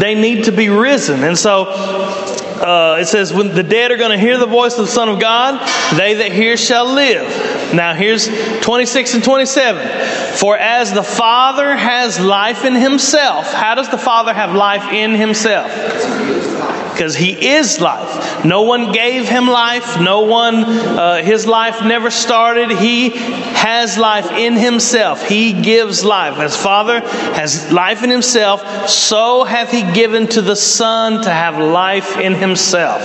they 0.00 0.14
need 0.14 0.44
to 0.44 0.52
be 0.52 0.70
risen. 0.70 1.22
And 1.22 1.36
so 1.36 2.31
uh, 2.62 2.98
it 3.00 3.06
says, 3.06 3.32
when 3.32 3.54
the 3.54 3.62
dead 3.62 3.90
are 3.90 3.96
going 3.96 4.10
to 4.10 4.18
hear 4.18 4.38
the 4.38 4.46
voice 4.46 4.78
of 4.78 4.86
the 4.86 4.92
Son 4.92 5.08
of 5.08 5.20
God, 5.20 5.58
they 5.98 6.14
that 6.14 6.32
hear 6.32 6.56
shall 6.56 6.86
live. 6.92 7.74
Now, 7.74 7.94
here's 7.94 8.28
26 8.60 9.14
and 9.14 9.24
27. 9.24 10.36
For 10.36 10.56
as 10.56 10.92
the 10.92 11.02
Father 11.02 11.74
has 11.74 12.20
life 12.20 12.64
in 12.64 12.74
himself, 12.74 13.52
how 13.52 13.74
does 13.74 13.90
the 13.90 13.98
Father 13.98 14.32
have 14.32 14.54
life 14.54 14.92
in 14.92 15.14
himself? 15.14 16.51
Because 16.92 17.16
he 17.16 17.48
is 17.54 17.80
life. 17.80 18.44
No 18.44 18.62
one 18.62 18.92
gave 18.92 19.28
him 19.28 19.48
life. 19.48 20.00
No 20.00 20.20
one, 20.20 20.64
uh, 20.64 21.22
his 21.22 21.46
life 21.46 21.82
never 21.82 22.10
started. 22.10 22.70
He 22.70 23.10
has 23.10 23.96
life 23.96 24.30
in 24.32 24.54
himself. 24.54 25.26
He 25.26 25.52
gives 25.52 26.04
life. 26.04 26.38
As 26.38 26.56
Father 26.56 27.00
has 27.00 27.72
life 27.72 28.02
in 28.02 28.10
himself, 28.10 28.88
so 28.88 29.44
hath 29.44 29.70
he 29.70 29.82
given 29.92 30.26
to 30.28 30.42
the 30.42 30.56
Son 30.56 31.22
to 31.22 31.30
have 31.30 31.58
life 31.58 32.18
in 32.18 32.34
himself. 32.34 33.02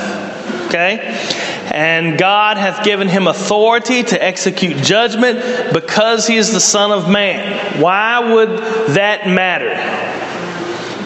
Okay? 0.68 1.00
And 1.72 2.18
God 2.18 2.58
hath 2.58 2.84
given 2.84 3.08
him 3.08 3.28
authority 3.28 4.04
to 4.04 4.24
execute 4.24 4.78
judgment 4.78 5.74
because 5.74 6.28
he 6.28 6.38
is 6.38 6.52
the 6.52 6.60
Son 6.60 6.92
of 6.92 7.10
Man. 7.10 7.82
Why 7.82 8.20
would 8.20 8.50
that 8.96 9.28
matter? 9.28 9.76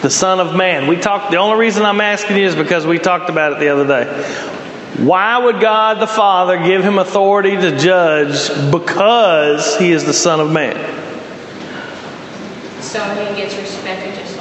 The 0.02 0.10
Son 0.10 0.40
of 0.40 0.54
Man. 0.54 0.88
We 0.88 0.96
talked. 0.96 1.30
The 1.30 1.38
only 1.38 1.58
reason 1.58 1.84
I'm 1.84 2.00
asking 2.00 2.36
you 2.36 2.46
is 2.46 2.56
because 2.56 2.86
we 2.86 2.98
talked 2.98 3.30
about 3.30 3.52
it 3.52 3.60
the 3.60 3.68
other 3.68 3.86
day. 3.86 4.04
Why 4.98 5.38
would 5.38 5.60
God 5.60 6.00
the 6.00 6.06
Father 6.06 6.58
give 6.58 6.84
him 6.84 6.98
authority 6.98 7.56
to 7.56 7.78
judge? 7.78 8.48
Because 8.70 9.78
he 9.78 9.92
is 9.92 10.04
the 10.04 10.12
Son 10.12 10.38
of 10.40 10.50
Man. 10.50 10.76
So 12.82 13.02
he 13.14 13.34
gets 13.34 13.56
respected 13.56 14.31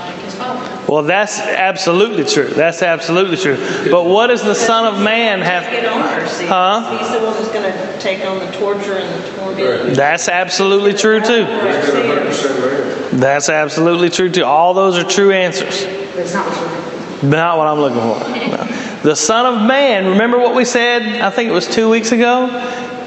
Well, 0.88 1.04
that's 1.04 1.40
absolutely 1.40 2.26
true. 2.26 2.48
That's 2.48 2.82
absolutely 2.82 3.38
true. 3.38 3.56
But 3.90 4.06
what 4.06 4.28
does 4.28 4.44
the 4.44 4.56
Son 4.56 4.86
of 4.86 5.02
Man 5.02 5.40
have? 5.40 5.64
Get 5.72 5.86
on 5.86 6.02
mercy. 6.02 6.46
Huh? 6.48 6.98
He's 6.98 7.12
the 7.12 7.26
one 7.26 7.36
who's 7.36 7.48
going 7.50 7.72
to 7.72 8.00
take 8.00 8.26
on 8.26 8.40
the 8.40 8.52
torture 8.54 8.98
and 8.98 9.24
the 9.24 9.30
torment. 9.38 9.96
That's 9.96 10.28
absolutely 10.28 10.94
true 10.94 11.22
too. 11.22 11.46
He's 11.46 11.46
got 11.46 11.96
a 11.96 12.08
hundred 12.08 12.26
percent 12.26 12.60
man. 12.60 13.20
That's 13.20 13.50
absolutely 13.50 14.10
true 14.10 14.30
too. 14.30 14.44
All 14.44 14.74
those 14.74 14.98
are 14.98 15.04
true 15.04 15.32
answers. 15.32 15.86
That's 16.16 16.34
not 16.34 16.48
what 16.48 17.24
Not 17.24 17.58
what 17.58 17.68
I'm 17.68 17.80
looking 17.80 18.02
for. 18.02 18.58
No. 18.58 18.78
The 19.02 19.16
Son 19.16 19.48
of 19.48 19.66
Man, 19.66 20.12
remember 20.12 20.38
what 20.38 20.54
we 20.54 20.64
said, 20.64 21.22
I 21.22 21.32
think 21.32 21.50
it 21.50 21.54
was 21.54 21.68
two 21.68 21.90
weeks 21.90 22.12
ago, 22.12 22.46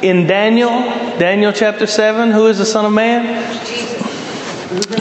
in 0.03 0.27
Daniel, 0.27 0.71
Daniel 1.21 1.53
chapter 1.53 1.87
7, 1.87 2.33
who 2.33 2.49
is 2.49 2.59
the 2.59 2.67
Son 2.67 2.85
of 2.85 2.93
Man? 2.93 3.23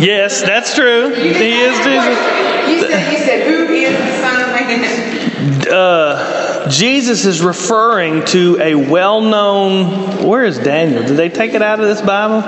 Yes, 0.04 0.42
that's 0.42 0.76
true. 0.76 1.14
He 1.16 1.32
is 1.32 1.78
Jesus. 1.78 2.18
You 2.68 2.80
said, 2.82 3.14
you 3.14 3.20
said, 3.20 3.48
who 3.48 3.74
is 3.74 3.98
the 3.98 4.22
Son 4.22 4.42
of 4.42 4.54
Man? 4.54 5.68
Uh, 5.72 6.70
Jesus 6.70 7.26
is 7.26 7.42
referring 7.42 8.26
to 8.26 8.58
a 8.60 8.76
well 8.76 9.22
known. 9.22 10.26
Where 10.28 10.44
is 10.44 10.60
Daniel? 10.60 11.04
Did 11.04 11.16
they 11.16 11.30
take 11.30 11.54
it 11.54 11.62
out 11.62 11.80
of 11.80 11.86
this 11.86 12.02
Bible? 12.02 12.42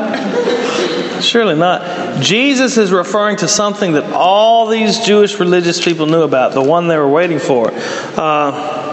Surely 1.21 1.55
not. 1.55 2.21
Jesus 2.21 2.77
is 2.77 2.91
referring 2.91 3.37
to 3.37 3.47
something 3.47 3.93
that 3.93 4.11
all 4.11 4.67
these 4.67 4.99
Jewish 4.99 5.39
religious 5.39 5.83
people 5.83 6.07
knew 6.07 6.23
about, 6.23 6.53
the 6.53 6.61
one 6.61 6.87
they 6.87 6.97
were 6.97 7.09
waiting 7.09 7.39
for. 7.39 7.71
Uh, 7.71 8.91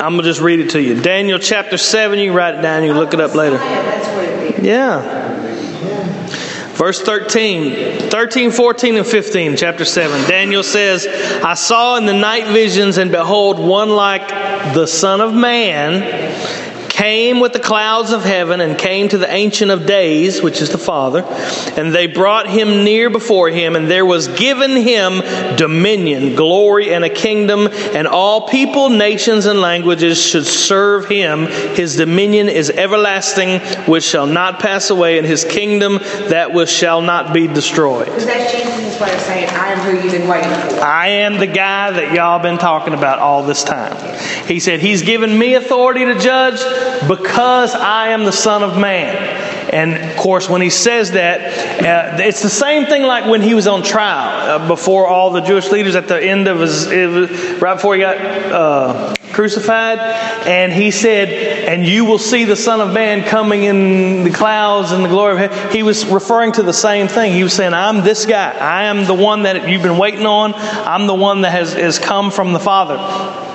I'm 0.00 0.12
going 0.12 0.18
to 0.18 0.22
just 0.22 0.40
read 0.40 0.60
it 0.60 0.70
to 0.70 0.82
you. 0.82 1.00
Daniel 1.00 1.38
chapter 1.38 1.76
7, 1.76 2.18
you 2.18 2.32
write 2.32 2.54
it 2.54 2.62
down, 2.62 2.82
you 2.82 2.94
look 2.94 3.12
it 3.14 3.20
up 3.20 3.34
later. 3.34 3.56
Yeah, 3.56 3.82
that's 3.82 4.08
what 4.08 4.24
it 4.24 4.58
is. 4.58 4.64
Yeah. 4.64 5.22
Verse 6.82 7.00
13, 7.00 8.10
13, 8.10 8.50
14, 8.50 8.96
and 8.96 9.06
15, 9.06 9.56
chapter 9.56 9.84
7. 9.84 10.28
Daniel 10.28 10.64
says, 10.64 11.06
I 11.06 11.54
saw 11.54 11.96
in 11.96 12.06
the 12.06 12.12
night 12.12 12.48
visions, 12.48 12.98
and 12.98 13.12
behold, 13.12 13.60
one 13.60 13.90
like 13.90 14.26
the 14.74 14.86
Son 14.86 15.20
of 15.20 15.32
Man 15.32 16.02
came 16.92 17.40
with 17.40 17.54
the 17.54 17.58
clouds 17.58 18.12
of 18.12 18.22
heaven 18.22 18.60
and 18.60 18.76
came 18.76 19.08
to 19.08 19.16
the 19.16 19.32
Ancient 19.32 19.70
of 19.70 19.86
Days, 19.86 20.42
which 20.42 20.60
is 20.60 20.68
the 20.68 20.78
Father, 20.78 21.24
and 21.74 21.94
they 21.94 22.06
brought 22.06 22.46
him 22.46 22.84
near 22.84 23.08
before 23.08 23.48
him, 23.48 23.76
and 23.76 23.90
there 23.90 24.04
was 24.04 24.28
given 24.28 24.76
him 24.76 25.22
dominion, 25.56 26.36
glory, 26.36 26.92
and 26.92 27.02
a 27.02 27.08
kingdom, 27.08 27.68
and 27.94 28.06
all 28.06 28.46
people, 28.46 28.90
nations, 28.90 29.46
and 29.46 29.62
languages 29.62 30.20
should 30.20 30.44
serve 30.44 31.08
him. 31.08 31.46
His 31.46 31.96
dominion 31.96 32.50
is 32.50 32.68
everlasting, 32.68 33.60
which 33.86 34.04
shall 34.04 34.26
not 34.26 34.60
pass 34.60 34.90
away, 34.90 35.16
and 35.16 35.26
his 35.26 35.44
kingdom 35.44 35.96
that 36.28 36.52
which 36.52 36.68
shall 36.68 37.00
not 37.00 37.32
be 37.32 37.46
destroyed. 37.46 38.08
That's 38.08 38.52
Jesus' 38.52 39.00
way 39.00 39.14
of 39.14 39.20
saying, 39.22 39.48
I 39.48 39.72
am 39.72 39.78
who 39.78 40.02
you've 40.02 40.12
been 40.12 40.28
waiting 40.28 40.50
for. 40.50 40.82
I 40.82 41.08
am 41.08 41.38
the 41.38 41.46
guy 41.46 41.90
that 41.90 42.12
y'all 42.12 42.38
been 42.38 42.58
talking 42.58 42.92
about 42.92 43.18
all 43.18 43.44
this 43.44 43.64
time. 43.64 43.96
He 44.46 44.60
said, 44.60 44.80
He's 44.80 45.00
given 45.00 45.38
me 45.38 45.54
authority 45.54 46.04
to 46.04 46.18
judge 46.18 46.60
because 47.08 47.74
I 47.74 48.08
am 48.08 48.24
the 48.24 48.32
Son 48.32 48.62
of 48.62 48.78
Man. 48.78 49.50
And 49.72 49.94
of 49.94 50.16
course, 50.16 50.50
when 50.50 50.60
he 50.60 50.68
says 50.68 51.12
that, 51.12 51.40
uh, 51.82 52.22
it's 52.22 52.42
the 52.42 52.50
same 52.50 52.84
thing 52.86 53.04
like 53.04 53.24
when 53.24 53.40
he 53.40 53.54
was 53.54 53.66
on 53.66 53.82
trial 53.82 54.60
uh, 54.60 54.68
before 54.68 55.06
all 55.06 55.30
the 55.30 55.40
Jewish 55.40 55.70
leaders 55.70 55.94
at 55.94 56.08
the 56.08 56.22
end 56.22 56.46
of 56.46 56.60
his, 56.60 56.86
right 57.60 57.74
before 57.74 57.94
he 57.94 58.00
got 58.00 58.18
uh, 58.18 59.14
crucified. 59.32 59.98
And 60.46 60.72
he 60.72 60.90
said, 60.90 61.30
And 61.68 61.86
you 61.86 62.04
will 62.04 62.18
see 62.18 62.44
the 62.44 62.56
Son 62.56 62.80
of 62.82 62.92
Man 62.92 63.26
coming 63.26 63.64
in 63.64 64.24
the 64.24 64.30
clouds 64.30 64.92
and 64.92 65.04
the 65.04 65.08
glory 65.08 65.32
of 65.32 65.38
heaven. 65.38 65.72
He 65.72 65.82
was 65.82 66.04
referring 66.04 66.52
to 66.52 66.62
the 66.62 66.74
same 66.74 67.08
thing. 67.08 67.32
He 67.32 67.42
was 67.42 67.54
saying, 67.54 67.72
I'm 67.72 68.02
this 68.02 68.26
guy. 68.26 68.50
I 68.50 68.84
am 68.84 69.06
the 69.06 69.14
one 69.14 69.44
that 69.44 69.68
you've 69.68 69.82
been 69.82 69.98
waiting 69.98 70.26
on. 70.26 70.52
I'm 70.54 71.06
the 71.06 71.14
one 71.14 71.40
that 71.42 71.52
has, 71.52 71.72
has 71.72 71.98
come 71.98 72.30
from 72.30 72.52
the 72.52 72.60
Father. 72.60 73.51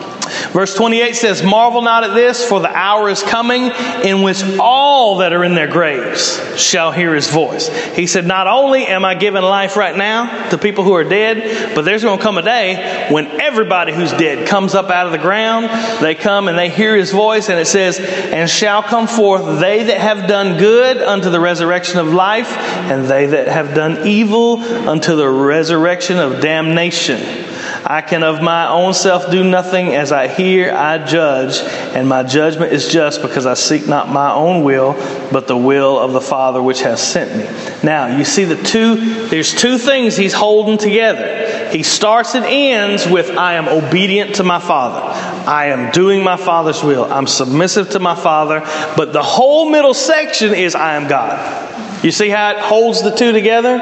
Verse 0.51 0.73
28 0.73 1.15
says, 1.15 1.43
Marvel 1.43 1.81
not 1.81 2.03
at 2.03 2.13
this, 2.13 2.47
for 2.47 2.59
the 2.59 2.69
hour 2.69 3.09
is 3.09 3.21
coming 3.21 3.71
in 4.03 4.21
which 4.21 4.43
all 4.59 5.17
that 5.17 5.33
are 5.33 5.43
in 5.43 5.55
their 5.55 5.67
graves 5.67 6.41
shall 6.59 6.91
hear 6.91 7.13
his 7.13 7.29
voice. 7.29 7.67
He 7.95 8.07
said, 8.07 8.25
Not 8.25 8.47
only 8.47 8.85
am 8.87 9.05
I 9.05 9.15
giving 9.15 9.43
life 9.43 9.75
right 9.75 9.95
now 9.95 10.49
to 10.49 10.57
people 10.57 10.83
who 10.83 10.93
are 10.93 11.03
dead, 11.03 11.75
but 11.75 11.83
there's 11.83 12.03
going 12.03 12.17
to 12.17 12.23
come 12.23 12.37
a 12.37 12.41
day 12.41 13.07
when 13.11 13.27
everybody 13.41 13.93
who's 13.93 14.11
dead 14.13 14.47
comes 14.47 14.73
up 14.73 14.89
out 14.89 15.05
of 15.05 15.11
the 15.11 15.17
ground. 15.17 15.69
They 16.01 16.15
come 16.15 16.47
and 16.47 16.57
they 16.57 16.69
hear 16.69 16.95
his 16.95 17.11
voice, 17.11 17.49
and 17.49 17.59
it 17.59 17.67
says, 17.67 17.99
And 17.99 18.49
shall 18.49 18.83
come 18.83 19.07
forth 19.07 19.59
they 19.59 19.83
that 19.83 19.99
have 19.99 20.27
done 20.27 20.57
good 20.57 20.97
unto 20.97 21.29
the 21.29 21.39
resurrection 21.39 21.99
of 21.99 22.07
life, 22.13 22.51
and 22.57 23.05
they 23.05 23.27
that 23.27 23.47
have 23.47 23.75
done 23.75 24.07
evil 24.07 24.61
unto 24.87 25.15
the 25.15 25.29
resurrection 25.29 26.17
of 26.17 26.41
damnation. 26.41 27.47
I 27.85 28.01
can 28.01 28.23
of 28.23 28.41
my 28.41 28.67
own 28.67 28.93
self 28.93 29.29
do 29.31 29.43
nothing. 29.43 29.95
As 29.95 30.11
I 30.11 30.27
hear, 30.27 30.73
I 30.73 30.97
judge, 31.05 31.59
and 31.95 32.07
my 32.07 32.23
judgment 32.23 32.71
is 32.71 32.87
just 32.87 33.21
because 33.21 33.45
I 33.45 33.53
seek 33.53 33.87
not 33.87 34.09
my 34.09 34.31
own 34.31 34.63
will, 34.63 34.93
but 35.31 35.47
the 35.47 35.57
will 35.57 35.99
of 35.99 36.13
the 36.13 36.21
Father 36.21 36.61
which 36.61 36.81
has 36.81 37.01
sent 37.01 37.35
me. 37.35 37.45
Now, 37.83 38.17
you 38.17 38.25
see 38.25 38.43
the 38.43 38.61
two, 38.61 39.27
there's 39.27 39.53
two 39.53 39.77
things 39.77 40.17
he's 40.17 40.33
holding 40.33 40.77
together. 40.77 41.69
He 41.69 41.83
starts 41.83 42.35
and 42.35 42.45
ends 42.45 43.07
with, 43.07 43.31
I 43.31 43.53
am 43.55 43.67
obedient 43.67 44.35
to 44.35 44.43
my 44.43 44.59
Father. 44.59 45.01
I 45.49 45.67
am 45.67 45.91
doing 45.91 46.23
my 46.23 46.37
Father's 46.37 46.83
will. 46.83 47.05
I'm 47.05 47.27
submissive 47.27 47.91
to 47.91 47.99
my 47.99 48.15
Father. 48.15 48.61
But 48.95 49.13
the 49.13 49.23
whole 49.23 49.69
middle 49.69 49.93
section 49.93 50.53
is, 50.53 50.75
I 50.75 50.95
am 50.95 51.07
God. 51.07 52.03
You 52.03 52.11
see 52.11 52.29
how 52.29 52.51
it 52.51 52.59
holds 52.59 53.01
the 53.01 53.11
two 53.11 53.31
together? 53.31 53.79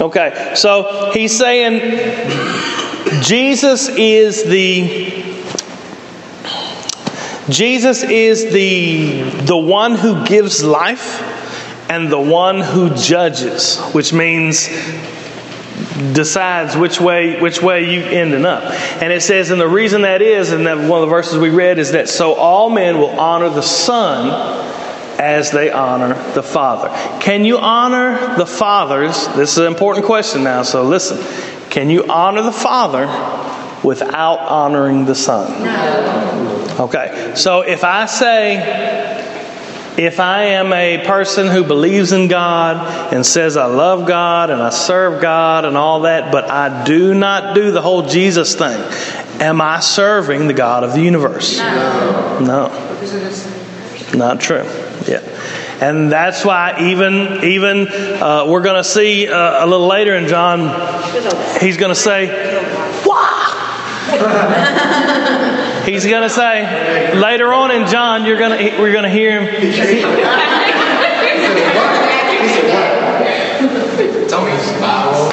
Okay, 0.00 0.52
so 0.56 1.10
he's 1.12 1.36
saying, 1.36 1.80
Jesus 3.22 3.88
is 3.88 4.44
the 4.44 5.22
Jesus 7.48 8.02
is 8.02 8.52
the 8.52 9.22
the 9.44 9.56
one 9.56 9.94
who 9.94 10.24
gives 10.24 10.64
life 10.64 11.22
and 11.90 12.10
the 12.10 12.20
one 12.20 12.60
who 12.60 12.94
judges, 12.94 13.78
which 13.92 14.12
means 14.12 14.68
decides 16.12 16.76
which 16.76 17.00
way 17.00 17.40
which 17.40 17.62
way 17.62 17.92
you 17.92 18.00
ending 18.00 18.44
up. 18.44 18.64
And 19.02 19.12
it 19.12 19.22
says, 19.22 19.50
and 19.50 19.60
the 19.60 19.68
reason 19.68 20.02
that 20.02 20.22
is, 20.22 20.52
and 20.52 20.66
that 20.66 20.76
one 20.76 21.02
of 21.02 21.08
the 21.08 21.14
verses 21.14 21.38
we 21.38 21.50
read 21.50 21.78
is 21.78 21.92
that 21.92 22.08
so 22.08 22.34
all 22.34 22.70
men 22.70 22.98
will 22.98 23.20
honor 23.20 23.50
the 23.50 23.62
Son 23.62 24.62
as 25.18 25.50
they 25.50 25.70
honor 25.70 26.14
the 26.32 26.42
Father. 26.42 26.88
Can 27.20 27.44
you 27.44 27.58
honor 27.58 28.36
the 28.36 28.46
fathers? 28.46 29.28
This 29.28 29.52
is 29.52 29.58
an 29.58 29.66
important 29.66 30.06
question 30.06 30.42
now, 30.42 30.62
so 30.62 30.82
listen. 30.82 31.18
Can 31.74 31.90
you 31.90 32.04
honor 32.08 32.42
the 32.42 32.52
Father 32.52 33.06
without 33.82 34.38
honoring 34.38 35.06
the 35.06 35.14
Son? 35.16 35.64
No. 35.64 36.76
Okay, 36.78 37.32
so 37.34 37.62
if 37.62 37.82
I 37.82 38.06
say, 38.06 38.58
if 39.98 40.20
I 40.20 40.44
am 40.44 40.72
a 40.72 41.04
person 41.04 41.48
who 41.48 41.64
believes 41.64 42.12
in 42.12 42.28
God 42.28 43.12
and 43.12 43.26
says 43.26 43.56
I 43.56 43.66
love 43.66 44.06
God 44.06 44.50
and 44.50 44.62
I 44.62 44.70
serve 44.70 45.20
God 45.20 45.64
and 45.64 45.76
all 45.76 46.02
that, 46.02 46.30
but 46.30 46.48
I 46.48 46.84
do 46.84 47.12
not 47.12 47.56
do 47.56 47.72
the 47.72 47.82
whole 47.82 48.06
Jesus 48.06 48.54
thing, 48.54 48.80
am 49.42 49.60
I 49.60 49.80
serving 49.80 50.46
the 50.46 50.54
God 50.54 50.84
of 50.84 50.92
the 50.92 51.00
universe? 51.02 51.58
No. 51.58 52.38
No. 52.38 54.16
Not 54.16 54.40
true. 54.40 54.62
Yeah. 55.08 55.22
And 55.80 56.10
that's 56.10 56.44
why 56.44 56.76
even 56.80 57.42
even 57.44 57.88
uh, 57.88 58.46
we're 58.46 58.62
going 58.62 58.76
to 58.76 58.84
see 58.84 59.28
uh, 59.28 59.64
a 59.64 59.66
little 59.66 59.86
later 59.88 60.14
in 60.14 60.28
John, 60.28 60.68
he's 61.60 61.76
going 61.76 61.90
to 61.90 62.00
say, 62.00 62.28
"Wah." 63.04 63.62
he's 65.84 66.06
going 66.06 66.22
to 66.22 66.30
say 66.30 67.14
later 67.18 67.52
on 67.52 67.70
in 67.72 67.88
John, 67.88 68.24
you're 68.24 68.38
going 68.38 68.56
to 68.56 68.80
we're 68.80 68.92
going 68.92 69.04
to 69.04 69.10
hear 69.10 69.40
him. 69.40 69.46
Tell 74.28 74.44
me 74.44 74.52
it's 74.52 74.72
Bible. 74.80 75.32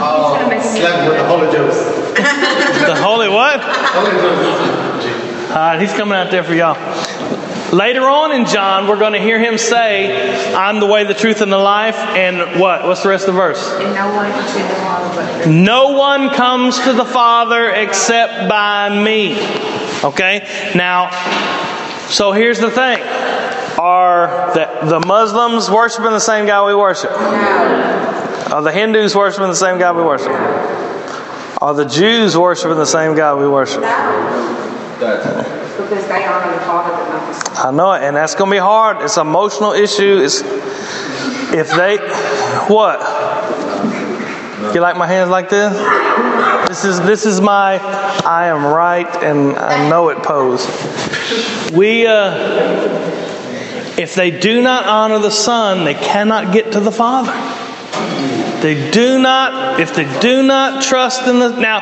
Oh, 0.00 0.60
slept 0.62 1.08
with 1.08 1.18
the 1.18 1.26
Holy 1.26 1.50
Ghost. 1.52 2.14
The 2.14 2.94
holy 2.94 3.28
what? 3.28 3.60
Holy 3.62 4.10
Ghost. 4.10 5.50
All 5.50 5.56
right, 5.56 5.80
he's 5.80 5.92
coming 5.92 6.14
out 6.14 6.30
there 6.30 6.44
for 6.44 6.54
y'all. 6.54 6.76
Later 7.72 8.08
on 8.08 8.32
in 8.32 8.46
John, 8.46 8.88
we're 8.88 8.98
going 8.98 9.12
to 9.12 9.20
hear 9.20 9.38
him 9.38 9.58
say, 9.58 10.54
I'm 10.54 10.80
the 10.80 10.86
way, 10.86 11.04
the 11.04 11.12
truth, 11.12 11.42
and 11.42 11.52
the 11.52 11.58
life. 11.58 11.96
And 11.96 12.58
what? 12.58 12.84
What's 12.84 13.02
the 13.02 13.10
rest 13.10 13.28
of 13.28 13.34
the 13.34 13.40
verse? 13.40 13.62
And 13.72 13.94
no 13.94 14.14
one 14.14 14.30
can 14.32 14.48
see 14.48 14.62
the 14.62 14.74
Father 14.74 15.14
but 15.14 15.48
No 15.48 15.92
one 15.92 16.30
comes 16.30 16.78
to 16.80 16.94
the 16.94 17.04
Father 17.04 17.70
except 17.70 18.48
by 18.48 18.88
me. 18.88 19.34
Okay? 20.02 20.72
Now, 20.74 21.10
so 22.08 22.32
here's 22.32 22.58
the 22.58 22.70
thing. 22.70 23.00
Are 23.78 24.54
the, 24.54 24.88
the 24.88 25.06
Muslims 25.06 25.70
worshiping 25.70 26.10
the 26.10 26.20
same 26.20 26.46
God 26.46 26.66
we 26.66 26.74
worship? 26.74 27.10
Are 27.10 28.62
the 28.62 28.72
Hindus 28.72 29.14
worshiping 29.14 29.48
the 29.48 29.54
same 29.54 29.78
God 29.78 29.94
we 29.94 30.02
worship? 30.02 30.32
Are 31.60 31.74
the 31.74 31.84
Jews 31.84 32.36
worshiping 32.36 32.78
the 32.78 32.86
same 32.86 33.14
God 33.14 33.38
we 33.38 33.46
worship? 33.46 33.82
That's 33.82 35.57
because 35.78 36.06
they 36.08 36.24
honor 36.24 36.52
the 36.52 36.60
Father 36.64 36.90
the 36.92 37.32
Son. 37.32 37.74
I 37.74 37.76
know 37.76 37.92
it, 37.92 38.02
and 38.02 38.16
that's 38.16 38.34
going 38.34 38.50
to 38.50 38.54
be 38.54 38.58
hard. 38.58 39.02
It's 39.02 39.16
an 39.16 39.26
emotional 39.26 39.72
issue. 39.72 40.20
It's 40.22 40.42
if 41.50 41.70
they 41.70 41.96
what? 42.68 43.00
You 44.74 44.80
like 44.80 44.96
my 44.96 45.06
hands 45.06 45.30
like 45.30 45.48
this? 45.48 45.72
This 46.68 46.84
is 46.84 47.00
this 47.00 47.24
is 47.24 47.40
my 47.40 47.78
I 47.78 48.48
am 48.48 48.66
right 48.66 49.06
and 49.22 49.56
I 49.56 49.88
know 49.88 50.10
it 50.10 50.22
pose. 50.22 50.66
We 51.72 52.06
uh, 52.06 52.34
if 53.98 54.14
they 54.14 54.30
do 54.30 54.60
not 54.60 54.86
honor 54.86 55.18
the 55.18 55.30
Son, 55.30 55.84
they 55.84 55.94
cannot 55.94 56.52
get 56.52 56.72
to 56.72 56.80
the 56.80 56.92
Father. 56.92 57.32
They 58.60 58.90
do 58.90 59.18
not, 59.18 59.80
if 59.80 59.94
they 59.94 60.04
do 60.20 60.42
not 60.42 60.82
trust 60.82 61.26
in 61.26 61.38
the. 61.38 61.48
Now, 61.50 61.80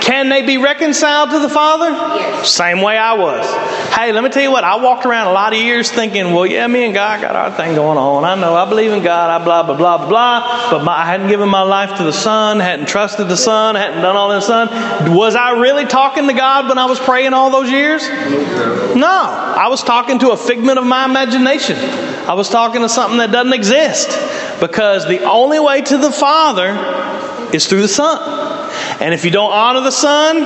can 0.00 0.28
they 0.28 0.42
be 0.42 0.58
reconciled 0.58 1.30
to 1.30 1.38
the 1.38 1.48
Father? 1.48 1.90
Yes. 1.90 2.50
Same 2.50 2.82
way 2.82 2.96
I 2.98 3.14
was. 3.14 3.46
Hey, 3.94 4.12
let 4.12 4.24
me 4.24 4.30
tell 4.30 4.42
you 4.42 4.50
what, 4.50 4.64
I 4.64 4.76
walked 4.76 5.06
around 5.06 5.28
a 5.28 5.32
lot 5.32 5.52
of 5.52 5.58
years 5.58 5.90
thinking, 5.90 6.32
well, 6.32 6.46
yeah, 6.46 6.66
me 6.66 6.84
and 6.84 6.92
God 6.92 7.20
got 7.20 7.36
our 7.36 7.50
thing 7.50 7.74
going 7.74 7.96
on. 7.96 8.24
I 8.24 8.34
know, 8.34 8.54
I 8.54 8.68
believe 8.68 8.92
in 8.92 9.02
God, 9.02 9.30
I 9.30 9.42
blah, 9.44 9.62
blah, 9.62 9.76
blah, 9.76 9.98
blah, 9.98 10.08
blah. 10.08 10.70
But 10.70 10.84
my, 10.84 10.92
I 10.92 11.06
hadn't 11.06 11.28
given 11.28 11.48
my 11.48 11.62
life 11.62 11.96
to 11.98 12.04
the 12.04 12.12
Son, 12.12 12.60
hadn't 12.60 12.86
trusted 12.86 13.28
the 13.28 13.36
Son, 13.36 13.76
hadn't 13.76 14.02
done 14.02 14.16
all 14.16 14.30
this 14.30 14.46
Son. 14.46 14.68
Was 15.14 15.36
I 15.36 15.52
really 15.60 15.84
talking 15.86 16.26
to 16.26 16.34
God 16.34 16.68
when 16.68 16.78
I 16.78 16.86
was 16.86 16.98
praying 16.98 17.32
all 17.32 17.50
those 17.50 17.70
years? 17.70 18.02
No. 18.96 19.54
I 19.56 19.68
was 19.68 19.82
talking 19.82 20.18
to 20.18 20.30
a 20.30 20.36
figment 20.36 20.78
of 20.78 20.84
my 20.84 21.04
imagination. 21.04 21.76
I 22.28 22.34
was 22.34 22.48
talking 22.48 22.82
to 22.82 22.88
something 22.88 23.18
that 23.18 23.30
doesn't 23.30 23.52
exist. 23.52 24.08
Because 24.60 25.06
the 25.06 25.24
only 25.24 25.60
way 25.60 25.82
to 25.82 25.98
the 25.98 26.10
Father 26.10 27.50
is 27.54 27.66
through 27.66 27.82
the 27.82 27.88
Son. 27.88 28.20
And 29.00 29.14
if 29.14 29.24
you 29.24 29.30
don't 29.30 29.52
honor 29.52 29.80
the 29.80 29.90
Son, 29.90 30.44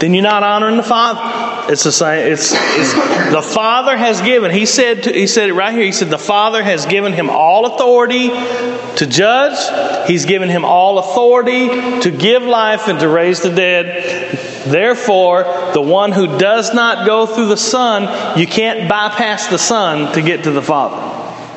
then 0.00 0.14
you're 0.14 0.22
not 0.22 0.42
honoring 0.42 0.76
the 0.76 0.82
Father. 0.82 1.72
It's 1.72 1.82
the 1.82 1.92
same. 1.92 2.32
It's, 2.32 2.52
it's 2.54 3.32
the 3.32 3.42
Father 3.42 3.96
has 3.96 4.20
given. 4.20 4.50
He 4.50 4.66
said. 4.66 5.04
To, 5.04 5.12
he 5.12 5.26
said 5.26 5.48
it 5.48 5.54
right 5.54 5.74
here. 5.74 5.84
He 5.84 5.92
said 5.92 6.10
the 6.10 6.18
Father 6.18 6.62
has 6.62 6.86
given 6.86 7.12
him 7.12 7.28
all 7.28 7.74
authority 7.74 8.28
to 8.28 9.06
judge. 9.06 10.06
He's 10.08 10.26
given 10.26 10.48
him 10.48 10.64
all 10.64 10.98
authority 10.98 11.68
to 12.02 12.10
give 12.10 12.42
life 12.42 12.88
and 12.88 13.00
to 13.00 13.08
raise 13.08 13.40
the 13.40 13.50
dead. 13.50 14.38
Therefore, 14.66 15.44
the 15.72 15.80
one 15.80 16.12
who 16.12 16.38
does 16.38 16.72
not 16.74 17.06
go 17.06 17.26
through 17.26 17.48
the 17.48 17.56
Son, 17.56 18.38
you 18.38 18.46
can't 18.46 18.88
bypass 18.88 19.48
the 19.48 19.58
Son 19.58 20.12
to 20.12 20.22
get 20.22 20.44
to 20.44 20.50
the 20.50 20.62
Father. 20.62 21.15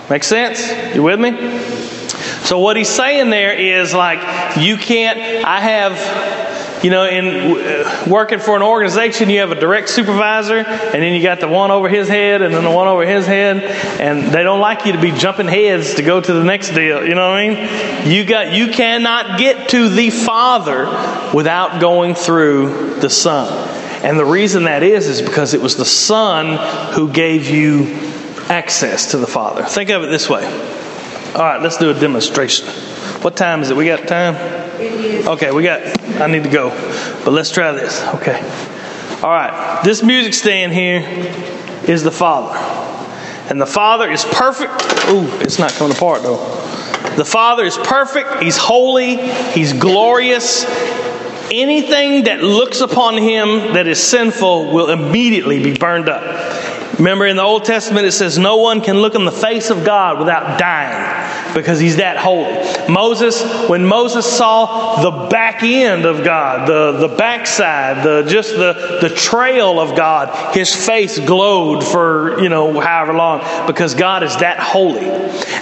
Make 0.09 0.23
sense? 0.23 0.95
You 0.95 1.03
with 1.03 1.19
me? 1.19 1.31
So 2.45 2.57
what 2.57 2.77
he's 2.77 2.89
saying 2.89 3.29
there 3.29 3.53
is 3.53 3.93
like 3.93 4.57
you 4.57 4.75
can't. 4.75 5.45
I 5.45 5.59
have, 5.59 6.83
you 6.83 6.89
know, 6.89 7.05
in 7.05 7.27
uh, 7.27 8.05
working 8.09 8.39
for 8.39 8.55
an 8.55 8.63
organization, 8.63 9.29
you 9.29 9.41
have 9.41 9.51
a 9.51 9.59
direct 9.59 9.87
supervisor, 9.87 10.57
and 10.57 10.93
then 10.93 11.13
you 11.13 11.21
got 11.21 11.41
the 11.41 11.47
one 11.47 11.69
over 11.69 11.87
his 11.87 12.07
head, 12.07 12.41
and 12.41 12.51
then 12.51 12.63
the 12.63 12.71
one 12.71 12.87
over 12.87 13.05
his 13.05 13.27
head, 13.27 13.57
and 14.01 14.33
they 14.33 14.41
don't 14.41 14.59
like 14.59 14.87
you 14.87 14.93
to 14.93 14.99
be 15.01 15.11
jumping 15.11 15.47
heads 15.47 15.93
to 15.95 16.01
go 16.01 16.19
to 16.19 16.33
the 16.33 16.43
next 16.43 16.71
deal. 16.71 17.05
You 17.05 17.13
know 17.13 17.29
what 17.29 17.37
I 17.37 17.47
mean? 17.47 18.11
You 18.11 18.25
got 18.25 18.53
you 18.53 18.71
cannot 18.71 19.37
get 19.37 19.69
to 19.69 19.89
the 19.89 20.09
Father 20.09 20.85
without 21.35 21.79
going 21.79 22.15
through 22.15 22.95
the 22.95 23.11
Son. 23.11 23.67
And 24.03 24.17
the 24.17 24.25
reason 24.25 24.63
that 24.63 24.81
is 24.81 25.07
is 25.07 25.21
because 25.21 25.53
it 25.53 25.61
was 25.61 25.75
the 25.75 25.85
Son 25.85 26.93
who 26.93 27.11
gave 27.11 27.47
you 27.47 28.08
access 28.49 29.11
to 29.11 29.17
the 29.17 29.27
Father. 29.27 29.63
Think 29.63 29.89
of 29.91 30.03
it 30.03 30.07
this 30.07 30.29
way. 30.29 30.45
All 31.35 31.41
right, 31.41 31.61
let's 31.61 31.77
do 31.77 31.91
a 31.91 31.93
demonstration. 31.93 32.67
What 33.21 33.37
time 33.37 33.61
is 33.61 33.69
it? 33.69 33.77
We 33.77 33.85
got 33.85 34.07
time? 34.07 34.35
Okay, 35.27 35.51
we 35.51 35.63
got, 35.63 36.01
I 36.21 36.27
need 36.27 36.43
to 36.43 36.49
go. 36.49 36.69
But 37.23 37.31
let's 37.31 37.51
try 37.51 37.71
this. 37.71 38.01
Okay. 38.15 38.39
All 39.21 39.29
right, 39.29 39.81
this 39.83 40.01
music 40.01 40.33
stand 40.33 40.73
here 40.73 41.01
is 41.87 42.03
the 42.03 42.11
Father. 42.11 42.57
And 43.49 43.59
the 43.59 43.65
Father 43.65 44.09
is 44.09 44.25
perfect. 44.25 44.71
Ooh, 45.09 45.27
it's 45.41 45.59
not 45.59 45.71
coming 45.73 45.95
apart 45.95 46.23
though. 46.23 46.37
The 47.15 47.25
Father 47.25 47.65
is 47.65 47.77
perfect. 47.77 48.41
He's 48.41 48.57
holy. 48.57 49.17
He's 49.51 49.73
glorious. 49.73 50.65
Anything 51.51 52.25
that 52.25 52.41
looks 52.41 52.81
upon 52.81 53.17
him 53.17 53.73
that 53.73 53.87
is 53.87 54.01
sinful 54.01 54.71
will 54.71 54.89
immediately 54.89 55.61
be 55.61 55.73
burned 55.75 56.07
up. 56.07 56.23
Remember 56.99 57.25
in 57.25 57.37
the 57.37 57.43
Old 57.43 57.63
Testament 57.63 58.05
it 58.05 58.11
says 58.11 58.37
no 58.37 58.57
one 58.57 58.81
can 58.81 58.97
look 58.97 59.15
in 59.15 59.23
the 59.23 59.31
face 59.31 59.69
of 59.69 59.85
God 59.85 60.19
without 60.19 60.59
dying 60.59 61.53
because 61.53 61.79
he's 61.79 61.95
that 61.97 62.17
holy. 62.17 62.53
Moses, 62.91 63.41
when 63.69 63.85
Moses 63.85 64.25
saw 64.25 65.01
the 65.01 65.29
back 65.29 65.63
end 65.63 66.05
of 66.05 66.23
God, 66.23 66.67
the, 66.67 67.07
the 67.07 67.15
backside, 67.15 68.05
the 68.05 68.23
just 68.29 68.51
the, 68.51 68.99
the 69.01 69.09
trail 69.09 69.79
of 69.79 69.95
God, 69.95 70.53
his 70.55 70.73
face 70.73 71.17
glowed 71.19 71.83
for, 71.83 72.41
you 72.41 72.49
know, 72.49 72.79
however 72.79 73.13
long 73.13 73.39
because 73.65 73.95
God 73.95 74.23
is 74.23 74.35
that 74.37 74.59
holy. 74.59 75.09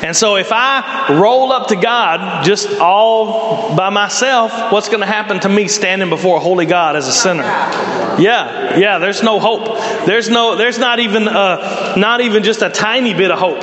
And 0.03 0.15
so 0.15 0.35
if 0.35 0.49
I 0.51 1.17
roll 1.19 1.51
up 1.51 1.67
to 1.69 1.75
God 1.75 2.43
just 2.43 2.79
all 2.79 3.75
by 3.75 3.89
myself, 3.89 4.71
what's 4.71 4.89
going 4.89 5.01
to 5.01 5.05
happen 5.05 5.39
to 5.41 5.49
me 5.49 5.67
standing 5.67 6.09
before 6.09 6.37
a 6.37 6.39
holy 6.39 6.65
God 6.65 6.95
as 6.95 7.07
a 7.07 7.13
sinner? 7.13 7.43
Yeah, 8.19 8.77
yeah, 8.77 8.97
there's 8.97 9.21
no 9.21 9.39
hope. 9.39 9.77
There's 10.07 10.29
no 10.29 10.55
there's 10.55 10.79
not 10.79 10.99
even 10.99 11.26
uh, 11.27 11.95
not 11.97 12.21
even 12.21 12.43
just 12.43 12.61
a 12.61 12.69
tiny 12.69 13.13
bit 13.13 13.31
of 13.31 13.39
hope. 13.39 13.61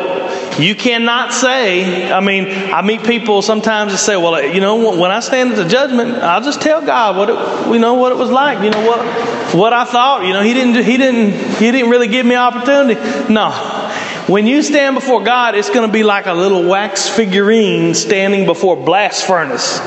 You 0.58 0.74
cannot 0.76 1.32
say, 1.32 2.12
I 2.12 2.20
mean, 2.20 2.46
I 2.46 2.82
meet 2.82 3.02
people 3.02 3.42
sometimes 3.42 3.92
that 3.92 3.98
say, 3.98 4.16
well, 4.16 4.40
you 4.44 4.60
know, 4.60 4.96
when 4.96 5.10
I 5.10 5.20
stand 5.20 5.50
at 5.50 5.56
the 5.56 5.68
judgment, 5.68 6.14
I'll 6.18 6.42
just 6.42 6.60
tell 6.60 6.80
God 6.84 7.16
what 7.16 7.30
it, 7.30 7.72
you 7.72 7.80
know, 7.80 7.94
what 7.94 8.12
it 8.12 8.18
was 8.18 8.30
like, 8.30 8.62
you 8.62 8.70
know, 8.70 8.86
what, 8.86 9.54
what 9.54 9.72
I 9.72 9.84
thought. 9.84 10.24
You 10.24 10.32
know, 10.32 10.42
he 10.42 10.54
didn't, 10.54 10.84
he 10.84 10.96
didn't, 10.96 11.32
he 11.56 11.72
didn't 11.72 11.90
really 11.90 12.08
give 12.08 12.24
me 12.24 12.36
opportunity. 12.36 13.00
No. 13.32 13.73
When 14.26 14.46
you 14.46 14.62
stand 14.62 14.94
before 14.94 15.22
God, 15.22 15.54
it's 15.54 15.68
going 15.68 15.86
to 15.86 15.92
be 15.92 16.02
like 16.02 16.24
a 16.24 16.32
little 16.32 16.66
wax 16.66 17.06
figurine 17.06 17.92
standing 17.92 18.46
before 18.46 18.74
blast 18.74 19.26
furnace. 19.26 19.78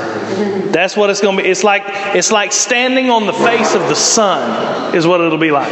That's 0.72 0.96
what 0.96 1.10
it's 1.10 1.22
going 1.22 1.38
to 1.38 1.44
be. 1.44 1.50
It's 1.50 1.64
like 1.64 1.82
it's 2.16 2.32
like 2.32 2.52
standing 2.52 3.10
on 3.10 3.26
the 3.26 3.34
face 3.34 3.74
of 3.74 3.82
the 3.82 3.96
sun 3.96 4.96
is 4.96 5.08
what 5.08 5.22
it'll 5.22 5.40
be 5.40 5.50
like. 5.50 5.72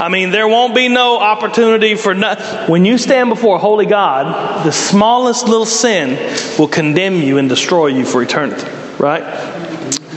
I 0.00 0.08
mean, 0.08 0.30
there 0.30 0.48
won't 0.48 0.74
be 0.74 0.88
no 0.88 1.20
opportunity 1.20 1.94
for 1.94 2.12
no, 2.12 2.34
when 2.66 2.84
you 2.84 2.98
stand 2.98 3.28
before 3.30 3.56
a 3.56 3.60
holy 3.60 3.86
God, 3.86 4.66
the 4.66 4.72
smallest 4.72 5.46
little 5.46 5.64
sin 5.64 6.18
will 6.58 6.66
condemn 6.66 7.22
you 7.22 7.38
and 7.38 7.48
destroy 7.48 7.86
you 7.86 8.04
for 8.04 8.20
eternity, 8.20 8.68
right? 8.98 9.22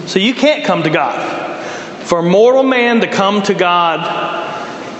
So 0.08 0.18
you 0.18 0.34
can't 0.34 0.66
come 0.66 0.82
to 0.82 0.90
God. 0.90 1.54
For 2.06 2.24
mortal 2.24 2.64
man 2.64 3.02
to 3.02 3.08
come 3.08 3.44
to 3.44 3.54
God 3.54 4.55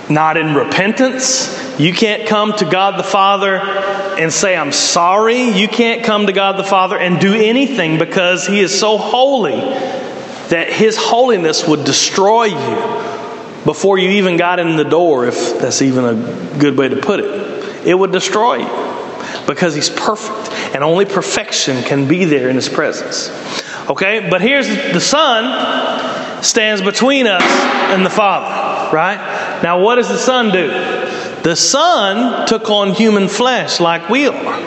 not 0.08 0.36
in 0.36 0.54
repentance, 0.54 1.78
you 1.78 1.92
can't 1.92 2.28
come 2.28 2.52
to 2.54 2.64
God 2.64 2.98
the 2.98 3.04
Father 3.04 3.56
and 3.56 4.32
say, 4.32 4.56
I'm 4.56 4.72
sorry. 4.72 5.50
You 5.50 5.68
can't 5.68 6.04
come 6.04 6.26
to 6.26 6.32
God 6.32 6.58
the 6.58 6.64
Father 6.64 6.98
and 6.98 7.20
do 7.20 7.34
anything 7.34 7.98
because 7.98 8.46
He 8.46 8.60
is 8.60 8.78
so 8.78 8.96
holy 8.96 9.56
that 10.48 10.68
His 10.72 10.96
holiness 10.96 11.66
would 11.66 11.84
destroy 11.84 12.44
you 12.44 13.64
before 13.64 13.98
you 13.98 14.10
even 14.10 14.36
got 14.36 14.60
in 14.60 14.76
the 14.76 14.84
door, 14.84 15.26
if 15.26 15.58
that's 15.58 15.82
even 15.82 16.04
a 16.04 16.58
good 16.58 16.78
way 16.78 16.88
to 16.88 16.96
put 16.96 17.20
it. 17.20 17.86
It 17.86 17.94
would 17.94 18.12
destroy 18.12 18.56
you 18.56 19.46
because 19.46 19.74
He's 19.74 19.90
perfect, 19.90 20.50
and 20.74 20.82
only 20.82 21.04
perfection 21.04 21.82
can 21.82 22.08
be 22.08 22.24
there 22.24 22.48
in 22.48 22.56
His 22.56 22.68
presence. 22.68 23.28
Okay, 23.90 24.28
but 24.30 24.40
here's 24.40 24.68
the 24.68 25.00
Son 25.00 26.42
stands 26.42 26.80
between 26.80 27.26
us 27.26 27.42
and 27.42 28.04
the 28.04 28.10
Father, 28.10 28.96
right? 28.96 29.45
Now, 29.66 29.80
what 29.80 29.96
does 29.96 30.08
the 30.08 30.16
Son 30.16 30.52
do? 30.52 30.68
The 31.42 31.56
Son 31.56 32.46
took 32.46 32.70
on 32.70 32.94
human 32.94 33.26
flesh 33.26 33.80
like 33.80 34.08
we 34.08 34.28
are. 34.28 34.60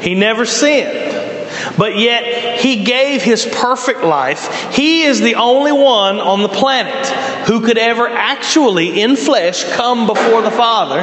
He 0.00 0.14
never 0.14 0.46
sinned. 0.46 1.76
But 1.76 1.98
yet, 1.98 2.58
He 2.58 2.84
gave 2.84 3.20
His 3.20 3.44
perfect 3.44 4.02
life. 4.02 4.72
He 4.72 5.02
is 5.02 5.20
the 5.20 5.34
only 5.34 5.72
one 5.72 6.20
on 6.20 6.40
the 6.40 6.48
planet 6.48 7.06
who 7.46 7.60
could 7.60 7.76
ever 7.76 8.08
actually, 8.08 9.02
in 9.02 9.14
flesh, 9.14 9.62
come 9.72 10.06
before 10.06 10.40
the 10.40 10.52
Father 10.52 11.00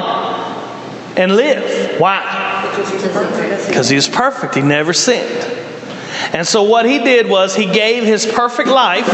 and 1.16 1.36
live. 1.36 2.00
Why? 2.02 2.64
Because 3.68 3.88
He 3.88 3.96
was 3.96 4.08
perfect. 4.08 4.56
He 4.56 4.64
never 4.64 4.94
sinned. 4.94 5.44
And 6.34 6.48
so, 6.48 6.64
what 6.64 6.88
He 6.88 6.98
did 6.98 7.30
was 7.30 7.56
He 7.56 7.68
gave 7.68 8.04
His 8.04 8.26
perfect 8.26 8.70
life 8.70 9.06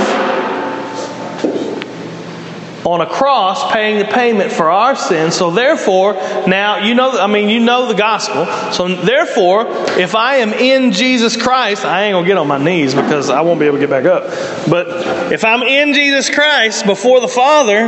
on 2.86 3.02
a 3.02 3.06
cross 3.06 3.72
paying 3.72 4.00
the 4.00 4.06
payment 4.06 4.52
for 4.52 4.70
our 4.72 4.96
sins. 4.96 5.36
So 5.36 5.52
therefore, 5.52 6.14
now 6.48 6.78
you 6.78 6.96
know 6.96 7.12
I 7.12 7.28
mean 7.28 7.50
you 7.50 7.60
know 7.60 7.88
the 7.88 7.94
gospel. 7.94 8.46
So 8.72 8.88
therefore, 8.96 9.66
if 10.00 10.16
I 10.16 10.38
am 10.38 10.54
in 10.54 10.92
Jesus 10.92 11.42
Christ, 11.42 11.86
I 11.86 12.04
ain't 12.04 12.14
going 12.14 12.26
to 12.26 12.28
get 12.28 12.38
on 12.38 12.48
my 12.48 12.58
knees 12.58 12.94
because 12.94 13.30
I 13.30 13.42
won't 13.42 13.60
be 13.60 13.66
able 13.66 13.78
to 13.78 13.82
get 13.82 13.90
back 13.90 14.06
up. 14.06 14.24
But 14.70 15.32
if 15.32 15.44
I'm 15.46 15.64
in 15.64 15.94
Jesus 15.94 16.30
Christ 16.30 16.86
before 16.86 17.20
the 17.20 17.28
Father, 17.28 17.88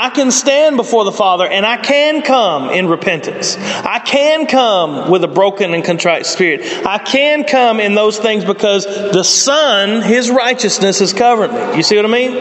I 0.00 0.08
can 0.08 0.30
stand 0.30 0.78
before 0.78 1.04
the 1.04 1.12
Father 1.12 1.46
and 1.46 1.66
I 1.66 1.76
can 1.76 2.22
come 2.22 2.70
in 2.70 2.88
repentance. 2.88 3.58
I 3.58 3.98
can 3.98 4.46
come 4.46 5.10
with 5.10 5.22
a 5.24 5.28
broken 5.28 5.74
and 5.74 5.84
contrite 5.84 6.24
spirit. 6.24 6.62
I 6.86 6.96
can 6.96 7.44
come 7.44 7.80
in 7.80 7.94
those 7.94 8.18
things 8.18 8.42
because 8.42 8.86
the 8.86 9.22
Son, 9.22 10.00
His 10.00 10.30
righteousness, 10.30 11.00
has 11.00 11.12
covered 11.12 11.52
me. 11.52 11.76
You 11.76 11.82
see 11.82 11.96
what 11.96 12.06
I 12.06 12.08
mean? 12.08 12.32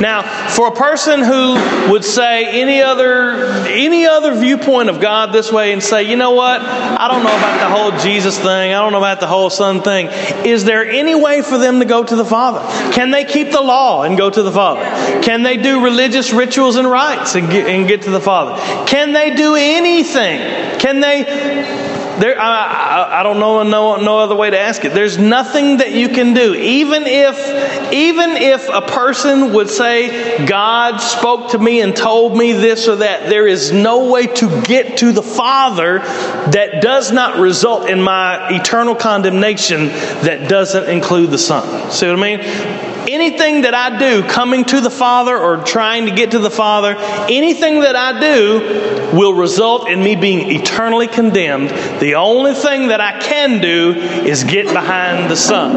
Now, 0.00 0.22
for 0.48 0.66
a 0.66 0.74
person 0.74 1.22
who 1.22 1.54
would 1.92 2.04
say 2.04 2.60
any 2.60 2.82
other 2.82 3.34
any 3.68 4.06
other 4.06 4.34
viewpoint 4.34 4.88
of 4.88 5.00
God 5.00 5.32
this 5.32 5.52
way 5.52 5.72
and 5.72 5.80
say, 5.80 6.02
you 6.02 6.16
know 6.16 6.32
what? 6.32 6.62
I 6.62 7.06
don't 7.06 7.22
know 7.22 7.36
about 7.36 7.60
the 7.60 7.76
whole 7.76 8.00
Jesus 8.00 8.36
thing. 8.36 8.74
I 8.74 8.80
don't 8.80 8.90
know 8.90 8.98
about 8.98 9.20
the 9.20 9.28
whole 9.28 9.50
Son 9.50 9.82
thing. 9.82 10.08
Is 10.44 10.64
there 10.64 10.84
any 10.84 11.14
way 11.14 11.42
for 11.42 11.58
them 11.58 11.78
to 11.78 11.84
go 11.84 12.02
to 12.02 12.16
the 12.16 12.24
Father? 12.24 12.58
Can 12.92 13.12
they 13.12 13.24
keep 13.24 13.52
the 13.52 13.62
law 13.62 14.02
and 14.02 14.18
go 14.18 14.30
to 14.30 14.42
the 14.42 14.50
Father? 14.50 14.82
Can 15.22 15.44
they 15.44 15.56
do 15.56 15.84
religious 15.84 16.32
rituals 16.32 16.74
and 16.74 16.90
rites? 16.90 17.03
Rights 17.04 17.34
and 17.34 17.50
get, 17.50 17.66
and 17.66 17.86
get 17.86 18.02
to 18.02 18.10
the 18.10 18.20
Father? 18.20 18.54
Can 18.86 19.12
they 19.12 19.34
do 19.34 19.54
anything? 19.56 20.38
Can 20.78 21.00
they? 21.00 21.93
There, 22.18 22.40
I, 22.40 23.20
I, 23.20 23.22
don't 23.24 23.40
know 23.40 23.62
no, 23.64 23.96
no 23.96 24.18
other 24.18 24.36
way 24.36 24.50
to 24.50 24.58
ask 24.58 24.84
it. 24.84 24.94
There's 24.94 25.18
nothing 25.18 25.78
that 25.78 25.92
you 25.92 26.08
can 26.08 26.32
do. 26.32 26.54
Even 26.54 27.04
if, 27.06 27.92
even 27.92 28.30
if 28.30 28.68
a 28.68 28.82
person 28.82 29.52
would 29.52 29.68
say, 29.68 30.46
God 30.46 30.98
spoke 30.98 31.50
to 31.50 31.58
me 31.58 31.80
and 31.80 31.96
told 31.96 32.36
me 32.36 32.52
this 32.52 32.86
or 32.86 32.96
that, 32.96 33.28
there 33.28 33.48
is 33.48 33.72
no 33.72 34.10
way 34.12 34.28
to 34.28 34.62
get 34.62 34.98
to 34.98 35.10
the 35.10 35.22
Father 35.22 35.98
that 35.98 36.80
does 36.80 37.10
not 37.10 37.38
result 37.38 37.90
in 37.90 38.00
my 38.00 38.48
eternal 38.50 38.94
condemnation 38.94 39.86
that 39.86 40.48
doesn't 40.48 40.88
include 40.88 41.30
the 41.30 41.38
Son. 41.38 41.90
See 41.90 42.06
what 42.06 42.18
I 42.18 42.36
mean? 42.36 42.84
anything 43.08 43.62
that 43.62 43.74
I 43.74 43.98
do 43.98 44.22
coming 44.22 44.64
to 44.66 44.80
the 44.80 44.90
Father 44.90 45.36
or 45.36 45.58
trying 45.58 46.06
to 46.06 46.12
get 46.12 46.32
to 46.32 46.38
the 46.38 46.50
Father, 46.50 46.96
anything 47.28 47.80
that 47.80 47.96
I 47.96 48.18
do 48.18 49.16
will 49.16 49.34
result 49.34 49.88
in 49.88 50.02
me 50.02 50.16
being 50.16 50.50
eternally 50.50 51.06
condemned. 51.06 51.70
The 52.04 52.16
only 52.16 52.52
thing 52.52 52.88
that 52.88 53.00
I 53.00 53.18
can 53.18 53.62
do 53.62 53.94
is 53.94 54.44
get 54.44 54.66
behind 54.66 55.30
the 55.30 55.36
Son 55.36 55.74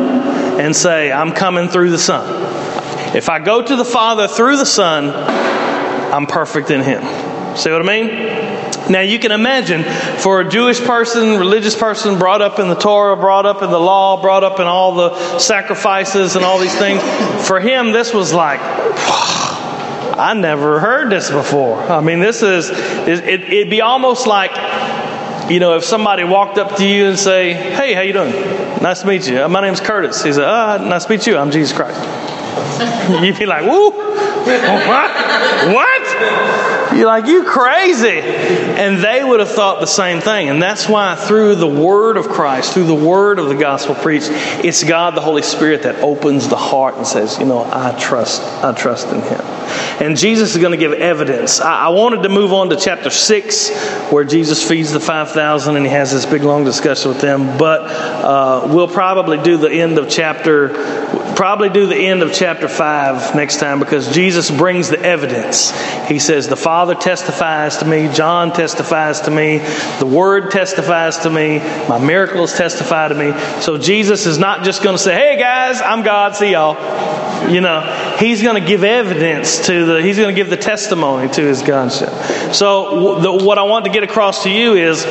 and 0.59 0.75
say, 0.75 1.09
I'm 1.09 1.31
coming 1.31 1.69
through 1.69 1.89
the 1.91 1.97
Son. 1.97 3.15
If 3.15 3.29
I 3.29 3.39
go 3.39 3.61
to 3.61 3.75
the 3.77 3.85
Father 3.85 4.27
through 4.27 4.57
the 4.57 4.65
Son, 4.65 5.09
I'm 6.13 6.27
perfect 6.27 6.69
in 6.69 6.81
Him. 6.81 7.01
See 7.55 7.71
what 7.71 7.81
I 7.81 7.85
mean? 7.85 8.07
Now 8.91 8.99
you 8.99 9.19
can 9.19 9.31
imagine 9.31 9.85
for 10.19 10.41
a 10.41 10.49
Jewish 10.49 10.81
person, 10.81 11.39
religious 11.39 11.77
person, 11.77 12.19
brought 12.19 12.41
up 12.41 12.59
in 12.59 12.67
the 12.67 12.75
Torah, 12.75 13.15
brought 13.15 13.45
up 13.45 13.61
in 13.61 13.71
the 13.71 13.79
law, 13.79 14.21
brought 14.21 14.43
up 14.43 14.59
in 14.59 14.67
all 14.67 14.95
the 14.95 15.39
sacrifices 15.39 16.35
and 16.35 16.43
all 16.43 16.59
these 16.59 16.77
things, 16.77 17.01
for 17.47 17.61
him 17.61 17.93
this 17.93 18.13
was 18.13 18.33
like, 18.33 18.59
I 20.19 20.33
never 20.35 20.81
heard 20.81 21.09
this 21.09 21.31
before. 21.31 21.79
I 21.83 22.01
mean, 22.01 22.19
this 22.19 22.43
is, 22.43 22.69
it, 22.71 23.23
it'd 23.23 23.69
be 23.69 23.79
almost 23.79 24.27
like, 24.27 24.51
you 25.49 25.59
know, 25.59 25.77
if 25.77 25.83
somebody 25.83 26.23
walked 26.23 26.57
up 26.57 26.75
to 26.77 26.85
you 26.85 27.05
and 27.07 27.17
say, 27.17 27.53
hey, 27.53 27.93
how 27.93 28.01
you 28.01 28.13
doing? 28.13 28.31
Nice 28.81 29.01
to 29.01 29.07
meet 29.07 29.27
you. 29.27 29.47
My 29.47 29.61
name's 29.61 29.79
Curtis. 29.79 30.21
He 30.23 30.33
said, 30.33 30.43
ah, 30.43 30.77
nice 30.77 31.05
to 31.05 31.11
meet 31.11 31.25
you. 31.25 31.37
I'm 31.37 31.51
Jesus 31.51 31.75
Christ. 31.75 31.99
You'd 33.23 33.39
be 33.39 33.45
like, 33.45 33.63
woo, 33.63 33.91
what? 33.91 35.11
What? 35.73 36.97
You're 36.97 37.07
like, 37.07 37.27
you 37.27 37.43
crazy. 37.43 38.19
And 38.19 39.03
they 39.03 39.23
would 39.23 39.39
have 39.39 39.51
thought 39.51 39.79
the 39.79 39.87
same 39.87 40.19
thing. 40.19 40.49
And 40.49 40.61
that's 40.61 40.87
why 40.89 41.15
through 41.15 41.55
the 41.55 41.67
word 41.67 42.17
of 42.17 42.27
Christ, 42.27 42.73
through 42.73 42.87
the 42.87 42.95
word 42.95 43.39
of 43.39 43.47
the 43.47 43.55
gospel 43.55 43.95
preached, 43.95 44.29
it's 44.31 44.83
God 44.83 45.15
the 45.15 45.21
Holy 45.21 45.43
Spirit 45.43 45.83
that 45.83 46.01
opens 46.01 46.49
the 46.49 46.57
heart 46.57 46.95
and 46.95 47.07
says, 47.07 47.37
you 47.39 47.45
know, 47.45 47.63
I 47.63 47.97
trust, 47.99 48.41
I 48.63 48.73
trust 48.73 49.07
in 49.07 49.21
him. 49.21 49.56
And 50.01 50.17
Jesus 50.17 50.55
is 50.55 50.57
going 50.61 50.71
to 50.71 50.77
give 50.77 50.93
evidence. 50.93 51.59
I, 51.59 51.85
I 51.85 51.89
wanted 51.89 52.23
to 52.23 52.29
move 52.29 52.53
on 52.53 52.69
to 52.69 52.75
chapter 52.75 53.09
6, 53.09 53.69
where 54.11 54.23
Jesus 54.23 54.67
feeds 54.67 54.91
the 54.91 54.99
5,000 54.99 55.75
and 55.75 55.85
he 55.85 55.91
has 55.91 56.11
this 56.11 56.25
big 56.25 56.43
long 56.43 56.63
discussion 56.63 57.09
with 57.09 57.21
them. 57.21 57.57
But 57.57 57.81
uh, 57.81 58.67
we'll 58.69 58.87
probably 58.87 59.37
do 59.37 59.57
the 59.57 59.71
end 59.71 59.97
of 59.97 60.09
chapter, 60.09 60.69
probably 61.37 61.69
do 61.69 61.85
the 61.85 61.95
end 61.95 62.23
of 62.23 62.33
chapter 62.33 62.67
5 62.67 63.35
next 63.35 63.57
time 63.59 63.77
because 63.77 64.11
Jesus 64.11 64.49
brings 64.49 64.89
the 64.89 64.99
evidence. 64.99 65.69
He 66.07 66.17
says, 66.17 66.47
The 66.47 66.55
Father 66.55 66.95
testifies 66.95 67.77
to 67.77 67.85
me, 67.85 68.11
John 68.11 68.51
testifies 68.51 69.21
to 69.21 69.31
me, 69.31 69.59
the 69.99 70.07
Word 70.07 70.49
testifies 70.49 71.19
to 71.19 71.29
me, 71.29 71.59
my 71.87 71.99
miracles 71.99 72.57
testify 72.57 73.09
to 73.09 73.13
me. 73.13 73.39
So 73.61 73.77
Jesus 73.77 74.25
is 74.25 74.39
not 74.39 74.65
just 74.65 74.81
going 74.81 74.97
to 74.97 75.01
say, 75.01 75.13
Hey 75.13 75.37
guys, 75.37 75.79
I'm 75.79 76.01
God, 76.01 76.35
see 76.35 76.53
y'all. 76.53 76.75
You 77.47 77.61
know, 77.61 78.15
he's 78.19 78.41
going 78.41 78.59
to 78.59 78.67
give 78.67 78.83
evidence 78.83 79.67
to 79.67 79.85
the, 79.85 80.01
he's 80.01 80.17
going 80.17 80.33
to 80.33 80.35
give 80.35 80.49
the 80.49 80.57
testimony 80.57 81.29
to 81.33 81.41
his 81.41 81.61
Godship. 81.61 82.09
So, 82.51 83.19
the, 83.19 83.45
what 83.45 83.59
I 83.59 83.63
want 83.63 83.85
to 83.85 83.91
get 83.91 84.01
across 84.01 84.41
to 84.43 84.49
you 84.49 84.73
is 84.73 85.05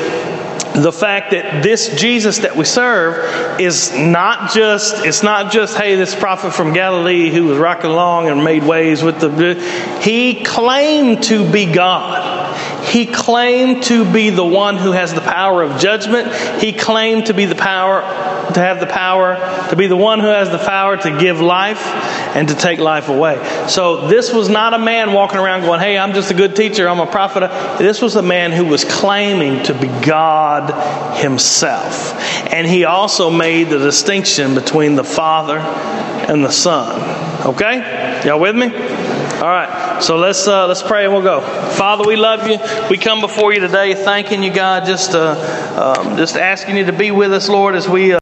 the 0.82 0.92
fact 0.92 1.30
that 1.30 1.62
this 1.62 1.98
Jesus 1.98 2.38
that 2.38 2.54
we 2.54 2.64
serve 2.64 3.60
is 3.60 3.92
not 3.92 4.52
just 4.52 5.04
it's 5.04 5.22
not 5.22 5.50
just 5.50 5.76
hey 5.76 5.96
this 5.96 6.14
prophet 6.14 6.52
from 6.52 6.72
Galilee 6.72 7.30
who 7.30 7.46
was 7.46 7.58
rocking 7.58 7.90
along 7.90 8.28
and 8.28 8.44
made 8.44 8.62
waves 8.62 9.02
with 9.02 9.20
the 9.20 9.54
he 10.00 10.44
claimed 10.44 11.22
to 11.24 11.50
be 11.50 11.66
God. 11.66 12.54
He 12.86 13.06
claimed 13.06 13.82
to 13.84 14.10
be 14.10 14.30
the 14.30 14.44
one 14.44 14.76
who 14.76 14.92
has 14.92 15.12
the 15.12 15.20
power 15.20 15.62
of 15.62 15.80
judgment. 15.80 16.32
He 16.62 16.72
claimed 16.72 17.26
to 17.26 17.34
be 17.34 17.46
the 17.46 17.54
power 17.54 18.02
to 18.55 18.61
have 18.61 18.80
the 18.80 18.86
power 18.86 19.36
to 19.70 19.76
be 19.76 19.86
the 19.86 19.97
one 19.97 20.20
who 20.20 20.26
has 20.26 20.51
the 20.51 20.59
power 20.59 20.97
to 20.97 21.18
give 21.18 21.40
life 21.40 21.84
and 22.36 22.49
to 22.49 22.55
take 22.55 22.78
life 22.78 23.09
away. 23.09 23.36
So 23.68 24.09
this 24.09 24.32
was 24.32 24.49
not 24.49 24.74
a 24.74 24.78
man 24.78 25.12
walking 25.12 25.38
around 25.38 25.62
going, 25.62 25.80
"Hey, 25.80 25.99
I'm 25.99 26.12
just 26.12 26.30
a 26.30 26.34
good 26.34 26.55
teacher. 26.55 26.88
I'm 26.88 27.01
a 27.01 27.07
prophet." 27.07 27.51
This 27.78 28.01
was 28.01 28.16
a 28.16 28.22
man 28.22 28.53
who 28.53 28.64
was 28.64 28.84
claiming 28.84 29.62
to 29.64 29.74
be 29.74 29.88
God 30.05 31.16
himself. 31.16 32.14
And 32.53 32.66
he 32.66 32.84
also 32.84 33.30
made 33.30 33.70
the 33.70 33.78
distinction 33.78 34.55
between 34.55 34.94
the 34.94 35.05
Father 35.05 35.59
and 35.59 36.44
the 36.44 36.53
Son. 36.53 37.47
Okay? 37.47 38.22
Y'all 38.24 38.40
with 38.40 38.57
me? 38.57 38.74
All 39.36 39.53
right, 39.53 40.03
so 40.03 40.16
let's 40.16 40.49
uh, 40.49 40.66
let's 40.66 40.82
pray 40.82 41.05
and 41.05 41.12
we'll 41.12 41.22
go. 41.22 41.42
Father, 41.42 42.05
we 42.05 42.16
love 42.16 42.49
you. 42.49 42.59
We 42.88 42.97
come 42.97 43.20
before 43.20 43.53
you 43.53 43.61
today, 43.61 43.94
thanking 43.94 44.42
you, 44.42 44.51
God, 44.51 44.86
just 44.86 45.12
uh, 45.12 45.94
um, 45.99 46.16
just 46.16 46.36
asking 46.36 46.78
you 46.78 46.86
to 46.86 46.92
be 46.94 47.11
with 47.11 47.34
us, 47.34 47.47
Lord, 47.49 47.74
as 47.74 47.86
we. 47.86 48.12
Uh 48.12 48.14